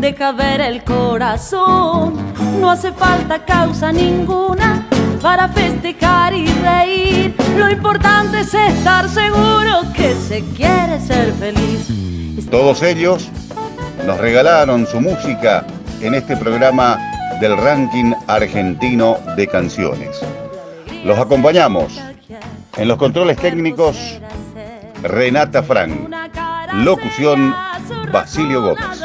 deja 0.00 0.32
ver 0.32 0.62
el 0.62 0.82
corazón. 0.82 2.14
No 2.58 2.70
hace 2.70 2.90
falta 2.92 3.44
causa 3.44 3.92
ninguna 3.92 4.89
para 5.20 5.48
festejar 5.48 6.34
y 6.34 6.46
reír. 6.46 7.34
Lo 7.56 7.70
importante 7.70 8.40
es 8.40 8.54
estar 8.54 9.08
seguro 9.08 9.82
que 9.94 10.14
se 10.14 10.42
quiere 10.56 11.00
ser 11.00 11.32
feliz. 11.34 12.48
Todos 12.50 12.82
ellos 12.82 13.28
nos 14.06 14.18
regalaron 14.18 14.86
su 14.86 15.00
música 15.00 15.64
en 16.00 16.14
este 16.14 16.36
programa 16.36 16.98
del 17.40 17.56
ranking 17.56 18.12
argentino 18.26 19.18
de 19.36 19.46
canciones. 19.46 20.20
Los 21.04 21.18
acompañamos 21.18 22.00
en 22.76 22.88
los 22.88 22.98
controles 22.98 23.36
técnicos 23.38 24.20
Renata 25.02 25.62
Frank, 25.62 26.10
locución 26.74 27.54
Basilio 28.12 28.62
Gómez. 28.62 28.99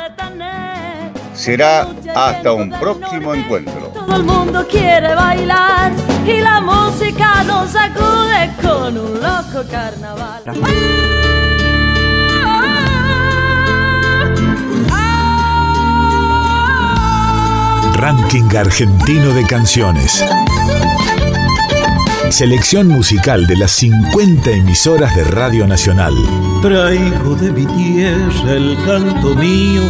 Será 1.35 1.87
hasta 2.15 2.53
un 2.53 2.69
próximo 2.71 3.33
encuentro. 3.33 3.91
Todo 3.93 4.15
el 4.15 4.23
mundo 4.23 4.65
quiere 4.67 5.13
bailar 5.13 5.91
y 6.25 6.41
la 6.41 6.61
música 6.61 7.43
nos 7.43 7.71
sacude 7.71 8.51
con 8.61 8.97
un 8.97 9.21
loco 9.21 9.69
carnaval. 9.69 10.43
Ranking 17.95 18.55
Argentino 18.55 19.33
de 19.33 19.43
Canciones. 19.47 20.23
Selección 22.29 22.87
musical 22.87 23.47
de 23.47 23.55
las 23.55 23.71
50 23.71 24.51
emisoras 24.51 25.15
de 25.15 25.23
Radio 25.23 25.65
Nacional. 25.65 26.13
Traigo 26.61 27.35
de 27.35 27.51
mi 27.51 27.65
tierra 27.65 28.51
el 28.51 28.77
canto 28.85 29.35
mío, 29.35 29.81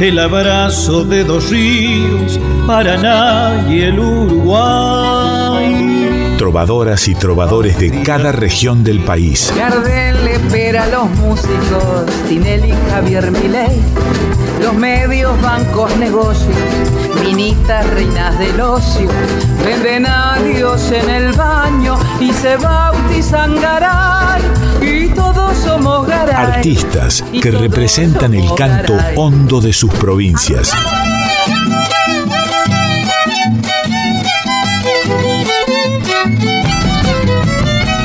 el 0.00 0.18
abrazo 0.18 1.04
de 1.04 1.24
dos 1.24 1.50
ríos, 1.50 2.38
Paraná 2.66 3.64
y 3.68 3.82
el 3.82 3.98
Uruguay. 3.98 5.74
Trovadoras 6.38 7.06
y 7.08 7.14
trovadores 7.14 7.78
de 7.78 8.02
cada 8.02 8.32
región 8.32 8.82
del 8.82 9.00
país. 9.00 9.52
Gardel 9.56 10.24
le 10.24 10.34
espera 10.34 10.84
a 10.84 10.88
los 10.88 11.08
músicos, 11.10 12.06
Tinelli, 12.28 12.74
Javier 12.90 13.30
Milei, 13.30 13.80
los 14.60 14.74
medios, 14.74 15.40
bancos, 15.40 15.96
negocios, 15.96 16.56
minitas, 17.22 17.88
reinas 17.90 18.38
del 18.38 18.60
ocio, 18.60 19.08
venden 19.64 20.06
a 20.06 20.38
Dios 20.38 20.90
en 20.90 21.08
el 21.08 21.32
baño 21.32 21.96
y 22.20 22.32
se 22.32 22.56
bautizan 22.56 23.60
Garay, 23.60 24.42
todos 25.34 25.56
somos 25.58 26.06
Garay. 26.06 26.34
Artistas 26.34 27.24
que 27.42 27.50
representan 27.50 28.34
el 28.34 28.52
canto 28.54 28.96
hondo 29.16 29.60
de 29.60 29.72
sus 29.72 29.90
provincias. 29.92 30.72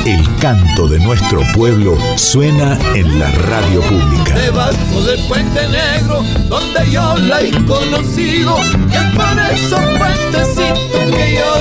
El 0.06 0.36
canto 0.40 0.88
de 0.88 0.98
nuestro 0.98 1.42
pueblo 1.54 1.96
suena 2.16 2.78
en 2.94 3.18
la 3.18 3.30
radio 3.30 3.80
pública. 3.82 4.34
Debajo 4.34 5.02
del 5.02 5.20
puente 5.28 5.60
negro, 5.68 6.22
donde 6.48 6.90
yo 6.90 7.14
la 7.16 7.42
he 7.42 7.50
conocido, 7.64 8.58
y 8.90 8.94
es 8.94 9.02
por 9.14 9.38
esos 9.52 9.80
puentecitos 9.98 11.16
que 11.16 11.34
yo 11.36 11.54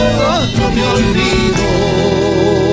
no 0.57 0.69
me 0.71 0.83
olvido. 0.87 2.68